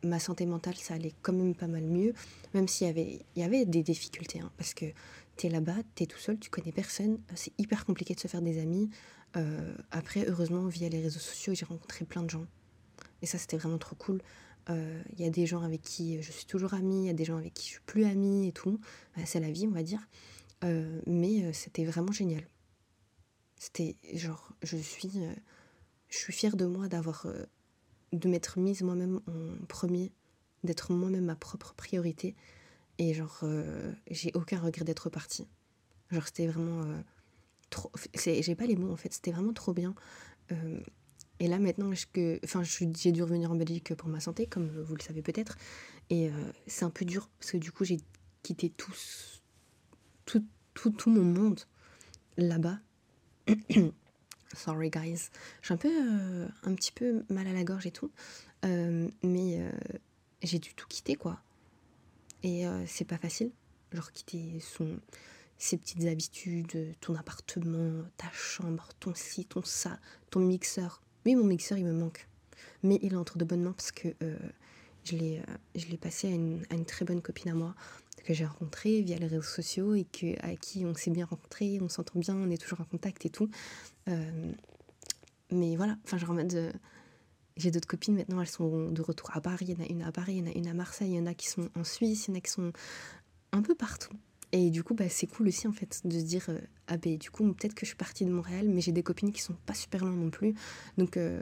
ma 0.04 0.20
santé 0.20 0.46
mentale, 0.46 0.76
ça 0.76 0.94
allait 0.94 1.14
quand 1.22 1.34
même 1.34 1.56
pas 1.56 1.68
mal 1.68 1.84
mieux, 1.84 2.14
même 2.54 2.68
s'il 2.68 2.88
y 3.36 3.44
avait, 3.44 3.66
des 3.66 3.84
difficultés. 3.84 4.40
Hein, 4.40 4.52
parce 4.58 4.74
que 4.74 4.86
tu 5.38 5.48
es 5.48 5.50
là-bas, 5.50 5.78
tu 5.96 6.04
es 6.04 6.06
tout 6.06 6.20
seul, 6.20 6.38
tu 6.38 6.50
connais 6.50 6.72
personne. 6.72 7.20
C'est 7.36 7.54
hyper 7.58 7.86
compliqué 7.86 8.14
de 8.14 8.20
se 8.20 8.28
faire 8.28 8.42
des 8.42 8.60
amis. 8.60 8.90
Euh, 9.36 9.76
après, 9.92 10.26
heureusement, 10.28 10.68
via 10.68 10.90
les 10.90 11.02
réseaux 11.02 11.20
sociaux, 11.20 11.54
j'ai 11.56 11.66
rencontré 11.66 12.06
plein 12.06 12.24
de 12.24 12.30
gens. 12.30 12.46
Et 13.22 13.26
ça, 13.26 13.38
c'était 13.38 13.58
vraiment 13.58 13.80
trop 13.80 13.96
cool. 13.96 14.22
Il 14.70 15.22
y 15.22 15.24
a 15.24 15.30
des 15.30 15.46
gens 15.46 15.62
avec 15.62 15.82
qui 15.82 16.22
je 16.22 16.30
suis 16.30 16.46
toujours 16.46 16.74
amie, 16.74 17.04
il 17.04 17.08
y 17.08 17.10
a 17.10 17.14
des 17.14 17.24
gens 17.24 17.38
avec 17.38 17.54
qui 17.54 17.68
je 17.68 17.72
suis 17.72 17.82
plus 17.86 18.04
amie 18.04 18.50
et 18.50 18.52
tout. 18.52 18.82
c'est 19.24 19.40
la 19.40 19.50
vie, 19.50 19.66
on 19.66 19.72
va 19.72 19.82
dire. 19.82 20.02
mais 21.06 21.54
c'était 21.54 21.86
vraiment 21.86 22.12
génial. 22.12 22.44
C'était 23.58 23.96
genre, 24.14 24.54
je 24.62 24.78
suis, 24.78 25.12
euh, 25.16 25.34
je 26.10 26.18
suis 26.18 26.34
fière 26.34 26.56
de 26.56 26.66
moi 26.66 26.88
d'avoir, 26.88 27.26
euh, 27.26 27.44
de 28.14 28.30
m'être 28.30 28.60
mise 28.60 28.82
moi-même 28.82 29.20
en 29.28 29.66
premier, 29.66 30.12
d'être 30.64 30.92
moi-même 30.92 31.26
ma 31.26 31.36
propre 31.36 31.74
priorité. 31.74 32.36
Et 33.00 33.14
genre, 33.14 33.40
euh, 33.44 33.92
j'ai 34.10 34.32
aucun 34.36 34.60
regret 34.60 34.86
d'être 34.86 35.10
partie. 35.10 35.48
Genre, 36.12 36.26
c'était 36.26 36.48
vraiment 36.48 36.84
trop. 37.70 37.92
J'ai 38.16 38.56
pas 38.56 38.66
les 38.66 38.76
mots 38.76 38.92
en 38.92 38.96
fait, 38.96 39.14
c'était 39.14 39.32
vraiment 39.32 39.54
trop 39.54 39.74
bien. 39.74 39.94
et 41.40 41.48
là 41.48 41.60
maintenant, 41.60 41.92
que, 42.14 42.40
enfin, 42.46 42.64
j'ai 42.64 43.12
dû 43.12 43.22
revenir 43.22 43.52
en 43.52 43.56
Belgique 43.56 43.94
pour 43.96 44.08
ma 44.08 44.20
santé, 44.20 44.48
comme 44.48 44.70
vous 44.84 44.96
le 44.96 45.02
savez 45.02 45.22
peut-être. 45.22 45.58
Et 46.10 46.32
c'est 46.66 46.86
un 46.86 46.90
peu 46.90 47.04
dur 47.06 47.30
parce 47.40 47.52
que 47.52 47.58
du 47.58 47.72
coup, 47.72 47.84
j'ai 47.84 48.00
quitté 48.42 48.70
tout, 48.70 48.94
tout, 50.26 50.46
tout, 50.74 50.92
tout 50.92 51.10
mon 51.10 51.26
monde 51.26 51.60
là-bas 52.38 52.80
Sorry 54.54 54.90
guys. 54.90 55.30
J'ai 55.62 55.74
un 55.74 55.78
peu 55.78 55.90
euh, 55.90 56.48
un 56.64 56.74
petit 56.74 56.92
peu 56.92 57.24
mal 57.30 57.48
à 57.48 57.54
la 57.54 57.64
gorge 57.64 57.86
et 57.86 57.92
tout. 57.92 58.12
Euh, 58.66 59.08
mais 59.24 59.62
euh, 59.62 59.72
j'ai 60.42 60.60
dû 60.60 60.74
tout 60.74 60.88
quitter 60.88 61.16
quoi. 61.16 61.40
Et 62.44 62.66
c'est 62.86 63.04
pas 63.04 63.18
facile. 63.18 63.52
Genre 63.92 64.12
quitter 64.12 64.60
son, 64.60 65.00
ses 65.58 65.76
petites 65.76 66.06
habitudes, 66.06 66.96
ton 67.02 67.16
appartement, 67.16 68.04
ta 68.16 68.30
chambre, 68.32 68.90
ton 69.00 69.14
ci, 69.16 69.44
ton 69.46 69.64
ça, 69.64 70.00
ton 70.30 70.40
mixeur. 70.40 71.02
Oui, 71.26 71.36
mon 71.36 71.44
mixeur 71.44 71.78
il 71.78 71.86
me 71.86 71.92
manque. 71.92 72.28
Mais 72.84 73.00
il 73.02 73.18
entre 73.18 73.38
de 73.38 73.44
bonnes 73.44 73.64
mains 73.64 73.74
parce 73.74 73.92
que 73.92 74.10
je 75.04 75.16
l'ai 75.16 75.98
passé 76.00 76.28
à 76.28 76.32
une, 76.32 76.64
à 76.70 76.76
une, 76.76 76.86
très 76.86 77.04
bonne 77.04 77.22
copine 77.22 77.52
à 77.52 77.56
moi 77.56 77.76
que 78.24 78.34
j'ai 78.34 78.46
rencontré 78.46 79.02
via 79.02 79.18
les 79.18 79.28
réseaux 79.28 79.42
sociaux 79.42 79.94
et 79.94 80.06
que, 80.06 80.36
à 80.46 80.56
qui 80.56 80.86
on 80.86 80.94
s'est 80.94 81.12
bien 81.12 81.26
rencontré, 81.26 81.80
on 81.82 81.90
s'entend 81.90 82.20
bien, 82.20 82.36
on 82.36 82.50
est 82.50 82.58
toujours 82.58 82.82
en 82.82 82.86
contact 82.86 83.26
et 83.26 83.30
tout. 83.30 83.50
Euh, 84.10 84.52
mais 85.52 85.76
voilà, 85.76 85.98
enfin, 86.04 86.18
mode. 86.34 86.74
j'ai 87.56 87.72
d'autres 87.72 87.88
copines 87.88 88.16
maintenant, 88.16 88.42
elles 88.42 88.48
sont 88.48 88.90
de 88.92 89.02
retour 89.02 89.32
à 89.36 89.42
Paris. 89.42 89.68
Il 89.70 89.78
y 89.78 89.82
en 89.82 89.84
a 89.84 89.88
une 89.88 90.02
à 90.02 90.12
Paris, 90.12 90.36
il 90.36 90.40
y 90.40 90.50
en 90.50 90.52
a 90.52 90.58
une 90.58 90.68
à 90.68 90.74
Marseille, 90.74 91.12
il 91.12 91.16
y 91.16 91.20
en 91.20 91.26
a 91.26 91.34
qui 91.34 91.48
sont 91.48 91.70
en 91.76 91.84
Suisse, 91.84 92.28
il 92.28 92.32
y 92.32 92.34
en 92.34 92.38
a 92.38 92.42
qui 92.42 92.52
sont 92.52 92.72
un 93.52 93.62
peu 93.62 93.76
partout. 93.76 94.14
Et 94.52 94.70
du 94.70 94.84
coup, 94.84 94.94
bah, 94.94 95.10
c'est 95.10 95.28
cool 95.28 95.50
aussi 95.50 95.68
en 95.68 95.74
fait 95.74 96.02
de 96.06 96.20
se 96.20 96.24
dire 96.24 96.46
euh, 96.50 96.60
ah 96.88 96.98
ben 96.98 97.18
du 97.18 97.30
coup 97.30 97.44
peut-être 97.54 97.74
que 97.74 97.86
je 97.86 97.88
suis 97.88 97.98
partie 97.98 98.26
de 98.26 98.32
Montréal, 98.32 98.68
mais 98.70 98.82
j'ai 98.82 98.94
des 98.94 99.04
copines 99.04 99.32
qui 99.32 99.42
sont 99.42 99.56
pas 99.66 99.74
super 99.74 100.06
loin 100.06 100.16
non 100.16 100.30
plus, 100.30 100.54
donc 100.98 101.18
euh, 101.18 101.42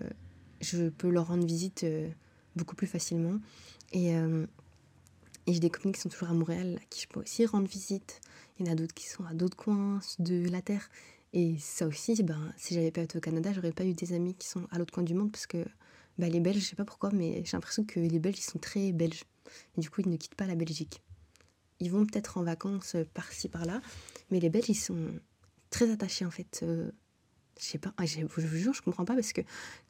je 0.62 0.90
peux 0.90 1.10
leur 1.10 1.28
rendre 1.28 1.46
visite 1.46 1.84
euh, 1.84 2.10
beaucoup 2.56 2.76
plus 2.76 2.88
facilement. 2.88 3.40
Et 5.48 5.54
j'ai 5.54 5.60
des 5.60 5.70
copines 5.70 5.92
qui 5.92 6.02
sont 6.02 6.10
toujours 6.10 6.30
à 6.30 6.34
Montréal, 6.34 6.80
à 6.82 6.86
qui 6.90 7.02
je 7.02 7.08
peux 7.08 7.20
aussi 7.20 7.46
rendre 7.46 7.68
visite. 7.68 8.22
Il 8.58 8.66
y 8.66 8.70
en 8.70 8.72
a 8.72 8.76
d'autres 8.76 8.94
qui 8.94 9.08
sont 9.08 9.24
à 9.26 9.34
d'autres 9.34 9.58
coins 9.58 10.00
de 10.20 10.50
la 10.50 10.62
terre. 10.62 10.90
Et 11.34 11.58
ça 11.60 11.86
aussi, 11.86 12.22
ben, 12.24 12.54
si 12.58 12.74
j'avais 12.74 12.92
pas 12.92 13.02
été 13.02 13.18
au 13.18 13.22
Canada, 13.22 13.52
j'aurais 13.54 13.74
pas 13.74 13.86
eu 13.86 13.94
des 13.94 14.14
amis 14.14 14.36
qui 14.36 14.48
sont 14.48 14.68
à 14.72 14.78
l'autre 14.78 14.94
coin 14.94 15.04
du 15.04 15.14
monde 15.14 15.32
parce 15.32 15.48
que 15.48 15.66
bah, 16.18 16.30
les 16.30 16.40
Belges, 16.40 16.60
je 16.62 16.66
sais 16.66 16.76
pas 16.76 16.86
pourquoi, 16.86 17.12
mais 17.12 17.44
j'ai 17.44 17.58
l'impression 17.58 17.84
que 17.84 18.00
les 18.00 18.20
Belges, 18.20 18.40
ils 18.40 18.50
sont 18.50 18.60
très 18.60 18.92
belges. 18.92 19.26
Et 19.78 19.82
du 19.82 19.90
coup, 19.90 20.02
ils 20.02 20.10
ne 20.10 20.18
quittent 20.18 20.36
pas 20.36 20.48
la 20.48 20.56
Belgique. 20.56 21.02
Ils 21.80 21.92
vont 21.92 22.06
peut-être 22.06 22.38
en 22.38 22.44
vacances 22.44 22.96
euh, 22.96 23.04
par-ci, 23.14 23.50
par-là, 23.50 23.82
mais 24.32 24.40
les 24.40 24.50
Belges, 24.50 24.70
ils 24.70 24.76
sont 24.76 25.20
très 25.70 25.92
attachés 25.92 26.26
en 26.26 26.32
fait. 26.32 26.62
Euh, 26.64 26.90
je 27.60 27.66
sais 27.66 27.78
pas, 27.78 27.94
je 28.04 28.22
vous 28.26 28.58
jure, 28.58 28.74
je 28.74 28.82
comprends 28.82 29.06
pas 29.06 29.14
parce 29.14 29.34
que 29.34 29.42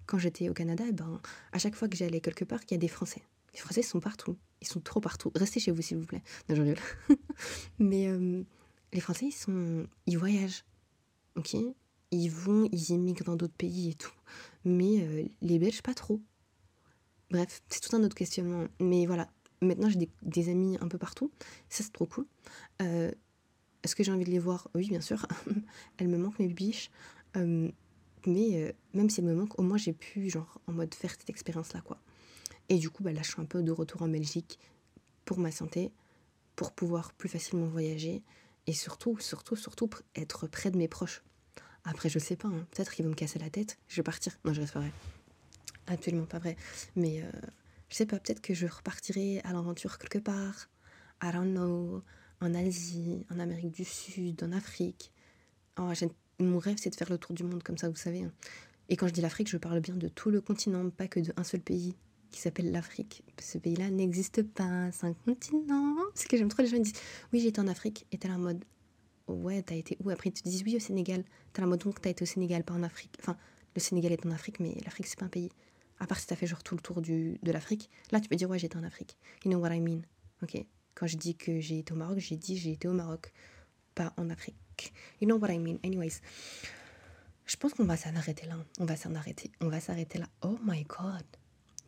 quand 0.06 0.18
j'étais 0.18 0.50
au 0.50 0.54
Canada, 0.54 0.84
ben, 0.91 1.22
à 1.52 1.60
chaque 1.60 1.76
fois 1.76 1.88
que 1.88 1.96
j'allais 1.96 2.22
quelque 2.22 2.44
part, 2.44 2.60
il 2.70 2.72
y 2.72 2.74
a 2.76 2.78
des 2.78 2.88
Français. 2.88 3.22
Les 3.56 3.60
Français 3.60 3.82
sont 3.82 4.00
partout. 4.00 4.38
Ils 4.62 4.68
sont 4.68 4.80
trop 4.80 5.00
partout. 5.00 5.32
Restez 5.36 5.60
chez 5.60 5.72
vous, 5.72 5.82
s'il 5.82 5.98
vous 5.98 6.06
plaît. 6.06 6.22
Non, 6.50 6.56
j'en 6.56 7.15
Mais 7.80 8.08
euh, 8.08 8.44
les 8.94 9.00
Français, 9.00 9.26
ils, 9.26 9.32
sont, 9.32 9.88
ils 10.06 10.18
voyagent. 10.18 10.63
Ok? 11.36 11.56
Ils 12.12 12.30
vont, 12.30 12.70
ils 12.72 12.91
immigrent 12.91 13.26
dans 13.26 13.36
d'autres 13.36 13.56
pays 13.58 13.89
et 13.89 13.96
tout. 13.96 14.13
Mais 14.63 15.28
les 15.41 15.60
Belges, 15.60 15.82
pas 15.82 15.94
trop. 15.94 16.22
Bref, 17.32 17.62
c'est 17.70 17.82
tout 17.82 17.96
un 17.96 18.04
autre 18.04 18.15
questionnement. 18.15 18.68
Mais 18.80 19.06
voilà, 19.06 19.30
maintenant 19.62 19.89
j'ai 19.89 20.10
des, 20.22 20.50
amis 20.50 20.78
un 20.82 20.88
peu 20.88 20.98
partout. 20.98 21.32
Ça, 21.70 21.84
c'est 21.84 21.91
trop 21.91 22.06
cool. 22.06 22.26
Euh, 22.82 23.12
est-ce 23.84 23.96
que 23.96 24.04
j'ai 24.04 24.12
envie 24.12 24.26
de 24.26 24.32
les 24.32 24.39
voir? 24.39 24.70
Oui, 24.76 24.88
bien 24.89 25.02
sûr. 25.02 25.26
elles 25.98 26.08
me 26.08 26.18
manquent, 26.18 26.39
mes 26.39 26.48
biches. 26.48 26.91
Euh, 27.38 27.70
mais 28.26 28.63
euh, 28.63 28.72
même 28.94 29.10
si 29.10 29.20
elles 29.20 29.28
me 29.28 29.36
manquent, 29.36 29.60
au 29.60 29.63
moins 29.63 29.78
j'ai 29.78 29.94
pu, 29.94 30.30
genre, 30.30 30.60
en 30.68 30.74
mode 30.74 30.94
faire 30.94 31.12
cette 31.12 31.30
expérience-là, 31.30 31.82
quoi. 31.82 32.00
Et 32.69 32.78
du 32.78 32.89
coup, 32.89 33.04
bah, 33.04 33.12
là, 33.12 33.21
je 33.21 33.32
suis 33.32 33.41
un 33.41 33.45
peu 33.45 33.63
de 33.63 33.71
retour 33.71 34.01
en 34.01 34.08
Belgique 34.08 34.60
pour 35.25 35.39
ma 35.39 35.51
santé, 35.51 35.91
pour 36.56 36.71
pouvoir 36.71 37.13
plus 37.13 37.30
facilement 37.30 37.67
voyager 37.67 38.23
et 38.67 38.73
surtout, 38.73 39.19
surtout, 39.19 39.56
surtout 39.56 39.89
être 40.15 40.47
près 40.47 40.71
de 40.71 40.78
mes 40.78 40.88
proches. 40.88 41.23
Après, 41.84 42.10
je 42.10 42.17
sais 42.17 42.36
pas, 42.36 42.47
hein. 42.47 42.65
peut-être 42.71 42.93
qu'ils 42.93 43.06
vont 43.06 43.12
me 43.12 43.15
casser 43.15 43.38
la 43.38 43.49
tête, 43.49 43.78
je 43.88 43.97
vais 43.97 44.04
partir. 44.04 44.38
Non, 44.43 44.54
je 44.54 44.62
reste 44.62 44.73
vrai. 44.73 44.91
Absolument 45.86 46.25
pas 46.25 46.39
vrai. 46.39 46.58
Mais 46.95 47.23
je 47.89 47.95
sais 47.95 48.06
pas, 48.08 48.19
peut-être 48.19 48.41
que 48.41 48.54
je 48.54 48.65
repartirai 48.65 49.39
à 49.43 49.54
l'aventure 49.54 49.99
quelque 49.99 50.17
part. 50.17 50.69
I 51.21 51.32
don't 51.32 51.51
know. 51.51 52.04
En 52.41 52.54
Asie, 52.54 53.25
en 53.30 53.39
Amérique 53.39 53.71
du 53.71 53.86
Sud, 53.86 54.43
en 54.43 54.51
Afrique. 54.51 55.12
Oh, 55.80 55.91
mon 56.39 56.60
rêve, 56.60 56.78
c'est 56.80 56.89
de 56.89 56.95
faire 56.95 57.10
le 57.10 57.17
tour 57.17 57.34
du 57.34 57.43
monde 57.43 57.63
comme 57.63 57.78
ça, 57.78 57.88
vous 57.88 57.95
savez. 57.95 58.23
Hein. 58.23 58.32
Et 58.89 58.97
quand 58.97 59.08
je 59.08 59.13
dis 59.13 59.21
l'Afrique, 59.21 59.49
je 59.49 59.58
parle 59.58 59.80
bien 59.80 59.95
de 59.95 60.08
tout 60.08 60.30
le 60.30 60.41
continent, 60.41 60.89
pas 60.89 61.08
que 61.08 61.19
d'un 61.19 61.43
seul 61.43 61.62
pays 61.62 61.95
qui 62.32 62.42
s'appelle 62.42 62.72
l'Afrique. 62.72 63.24
Ce 63.40 63.58
pays-là 63.58 63.90
n'existe 63.90 64.44
pas, 64.44 64.92
c'est 64.92 65.08
un 65.08 65.14
continent. 65.14 65.96
Parce 66.14 66.28
que 66.28 66.38
j'aime 66.38 66.50
trop 66.50 66.62
les 66.62 66.68
gens 66.68 66.78
qui 66.78 66.84
disent 66.84 67.02
Oui, 67.34 67.46
été 67.46 67.60
en 67.62 67.68
Afrique. 67.68 68.06
Et 68.12 68.18
t'es 68.18 68.28
là 68.28 68.36
en 68.36 68.40
mode 68.40 68.64
Ouais, 69.28 69.62
t'as 69.62 69.76
été 69.76 69.98
où? 70.04 70.10
Après, 70.10 70.30
ils 70.30 70.34
te 70.34 70.48
disent 70.48 70.64
Oui, 70.64 70.76
au 70.76 70.80
Sénégal. 70.80 71.24
T'es 71.54 71.62
là 71.62 71.68
en 71.68 71.70
mode 71.70 71.82
Donc, 71.82 72.02
t'as 72.02 72.10
été 72.10 72.24
au 72.24 72.28
Sénégal, 72.28 72.64
pas 72.64 72.74
en 72.74 72.84
Afrique. 72.84 73.16
Enfin, 73.20 73.38
le 73.76 73.82
Sénégal 73.82 74.12
est 74.12 74.26
en 74.26 74.32
Afrique, 74.32 74.60
mais 74.60 74.76
l'Afrique, 74.86 75.08
c'est 75.08 75.20
pas 75.20 75.26
un 75.26 75.30
pays 75.30 75.50
à 76.00 76.08
part 76.08 76.20
si 76.20 76.28
t'as 76.28 76.36
fait 76.36 76.48
genre 76.48 76.64
tout 76.64 76.76
le 76.76 76.82
tour 76.82 77.02
du, 77.02 77.40
de 77.42 77.52
l'Afrique, 77.52 77.90
là 78.12 78.20
tu 78.20 78.28
peux 78.28 78.36
dire 78.36 78.50
ouais 78.50 78.60
j'étais 78.60 78.78
en 78.78 78.84
Afrique. 78.84 79.18
You 79.44 79.52
know 79.52 79.60
what 79.60 79.74
I 79.74 79.80
mean, 79.80 80.02
ok 80.44 80.66
Quand 80.94 81.08
je 81.08 81.18
dis 81.18 81.36
que 81.36 81.60
j'ai 81.60 81.80
été 81.80 81.94
au 81.94 81.96
Maroc, 81.96 82.20
j'ai 82.20 82.38
dit 82.38 82.58
j'ai 82.58 82.72
été 82.72 82.88
au 82.88 82.94
Maroc, 82.94 83.32
pas 83.94 84.14
en 84.18 84.30
Afrique. 84.30 84.94
You 85.22 85.28
know 85.28 85.38
what 85.38 85.52
I 85.52 85.60
mean, 85.60 85.78
anyways. 85.84 86.20
Je 87.46 87.56
pense 87.58 87.74
qu'on 87.74 87.86
va 87.86 87.96
s'en 87.96 88.16
arrêter 88.16 88.48
là. 88.48 88.58
On 88.80 88.86
va 88.86 88.96
s'en 88.96 89.14
arrêter. 89.14 89.52
On 89.62 89.70
va 89.70 89.80
s'arrêter 89.80 90.18
là. 90.18 90.28
Oh 90.42 90.58
my 90.64 90.84
god. 90.84 91.24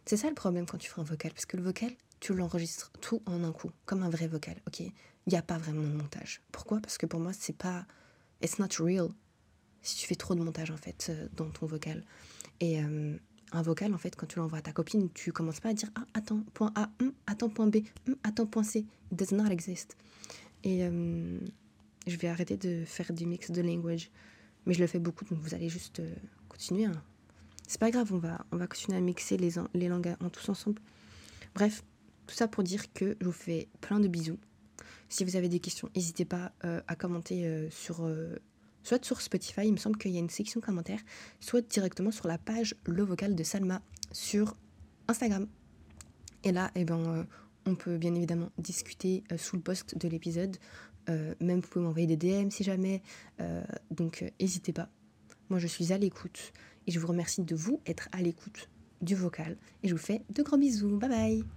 C'est 0.08 0.16
ça 0.16 0.30
le 0.30 0.36
problème 0.36 0.66
quand 0.66 0.78
tu 0.78 0.90
fais 0.90 1.02
un 1.02 1.04
vocal, 1.04 1.34
parce 1.34 1.46
que 1.46 1.58
le 1.58 1.64
vocal, 1.64 1.92
tu 2.22 2.34
l'enregistres 2.34 2.94
tout 3.02 3.22
en 3.26 3.44
un 3.44 3.52
coup, 3.52 3.72
comme 3.86 4.04
un 4.04 4.10
vrai 4.10 4.28
vocal, 4.28 4.56
ok? 4.66 4.80
Il 4.80 4.94
n'y 5.28 5.36
a 5.36 5.42
pas 5.42 5.58
vraiment 5.58 5.82
de 5.82 5.94
montage. 5.94 6.42
Pourquoi? 6.54 6.80
Parce 6.80 6.98
que 6.98 7.06
pour 7.06 7.20
moi, 7.20 7.34
c'est 7.34 7.58
pas. 7.58 7.86
It's 8.42 8.58
not 8.58 8.70
real. 8.80 9.10
Si 9.82 9.98
tu 9.98 10.08
fais 10.08 10.16
trop 10.16 10.34
de 10.34 10.42
montage, 10.42 10.72
en 10.72 10.78
fait, 10.78 11.08
euh, 11.10 11.28
dans 11.36 11.50
ton 11.50 11.66
vocal. 11.66 12.06
Et. 12.62 12.82
Euh, 12.82 13.18
un 13.54 13.62
vocal, 13.62 13.94
en 13.94 13.98
fait, 13.98 14.14
quand 14.18 14.26
tu 14.28 14.40
l'envoies 14.40 14.58
à 14.58 14.62
ta 14.62 14.74
copine, 14.74 15.10
tu 15.14 15.32
commences 15.32 15.62
pas 15.62 15.70
à 15.70 15.74
dire 15.74 15.90
Ah, 15.96 16.06
attends, 16.14 16.44
point 16.54 16.72
A, 16.76 16.90
hum, 17.02 17.14
attends, 17.28 17.50
point 17.50 17.68
B, 17.68 17.78
hum, 18.08 18.16
attends, 18.24 18.46
point 18.46 18.64
C. 18.64 18.86
It 19.12 19.18
does 19.18 19.36
not 19.36 19.50
exist. 19.50 19.96
Et 20.64 20.86
euh, 20.86 21.40
je 22.08 22.18
vais 22.18 22.28
arrêter 22.30 22.56
de 22.58 22.84
faire 22.86 23.12
du 23.12 23.26
mix 23.26 23.52
de 23.52 23.62
language. 23.62 24.10
Mais 24.66 24.74
je 24.74 24.80
le 24.80 24.88
fais 24.88 25.00
beaucoup, 25.00 25.26
donc 25.26 25.40
vous 25.40 25.54
allez 25.54 25.70
juste 25.70 26.02
continuer. 26.50 26.86
Hein. 26.86 27.02
C'est 27.68 27.80
pas 27.80 27.92
grave, 27.92 28.14
on 28.14 28.18
va, 28.18 28.46
on 28.52 28.58
va 28.58 28.68
continuer 28.68 28.98
à 28.98 29.02
mixer 29.02 29.38
les, 29.38 29.52
les 29.74 29.88
langues 29.88 30.16
en 30.24 30.30
tous 30.30 30.50
ensemble. 30.50 30.82
Bref, 31.54 31.84
tout 32.26 32.36
ça 32.36 32.48
pour 32.48 32.64
dire 32.64 32.92
que 32.94 33.18
je 33.20 33.26
vous 33.26 33.32
fais 33.32 33.68
plein 33.82 34.00
de 34.00 34.08
bisous. 34.08 34.40
Si 35.10 35.24
vous 35.24 35.36
avez 35.36 35.50
des 35.50 35.60
questions, 35.60 35.90
n'hésitez 35.96 36.26
pas 36.26 36.52
euh, 36.66 36.82
à 36.88 36.96
commenter 36.96 37.70
sur 37.70 38.10
soit 38.88 39.04
sur 39.04 39.20
Spotify, 39.20 39.66
il 39.66 39.74
me 39.74 39.78
semble 39.78 39.98
qu'il 39.98 40.12
y 40.12 40.18
a 40.18 40.20
une 40.20 40.30
section 40.30 40.62
commentaires, 40.62 41.02
soit 41.42 41.62
directement 41.62 42.12
sur 42.12 42.28
la 42.28 42.38
page 42.38 42.74
Le 42.86 43.04
Vocal 43.04 43.36
de 43.36 43.44
Salma 43.44 43.82
sur 44.14 44.56
Instagram. 45.10 45.48
Et 46.46 46.54
là, 46.54 46.72
eh 46.76 46.86
ben, 46.86 46.98
euh, 46.98 47.24
on 47.66 47.76
peut 47.76 47.98
bien 47.98 48.16
évidemment 48.16 48.50
discuter 48.58 49.26
euh, 49.32 49.38
sous 49.38 49.58
le 49.58 49.62
post 49.62 49.98
de 49.98 50.08
l'épisode. 50.08 50.56
Euh, 51.10 51.36
même 51.42 51.60
vous 51.60 51.68
pouvez 51.68 51.84
m'envoyer 51.84 52.08
des 52.08 52.16
DM 52.16 52.50
si 52.50 52.64
jamais. 52.64 53.02
donc 53.92 54.24
n'hésitez 54.40 54.72
pas. 54.72 54.90
Moi 55.50 55.60
je 55.60 55.68
suis 55.68 55.92
à 55.92 55.98
l'écoute 55.98 56.54
et 56.88 56.92
je 56.92 57.00
vous 57.00 57.08
remercie 57.08 57.44
de 57.44 57.56
vous 57.56 57.82
être 57.86 58.10
à 58.12 58.22
l'écoute 58.22 58.70
du 59.02 59.16
vocal. 59.16 59.58
Et 59.84 59.88
je 59.88 59.94
vous 59.94 60.02
fais 60.02 60.22
de 60.34 60.42
gros 60.42 60.58
bisous. 60.58 60.98
Bye 60.98 61.10
bye 61.10 61.57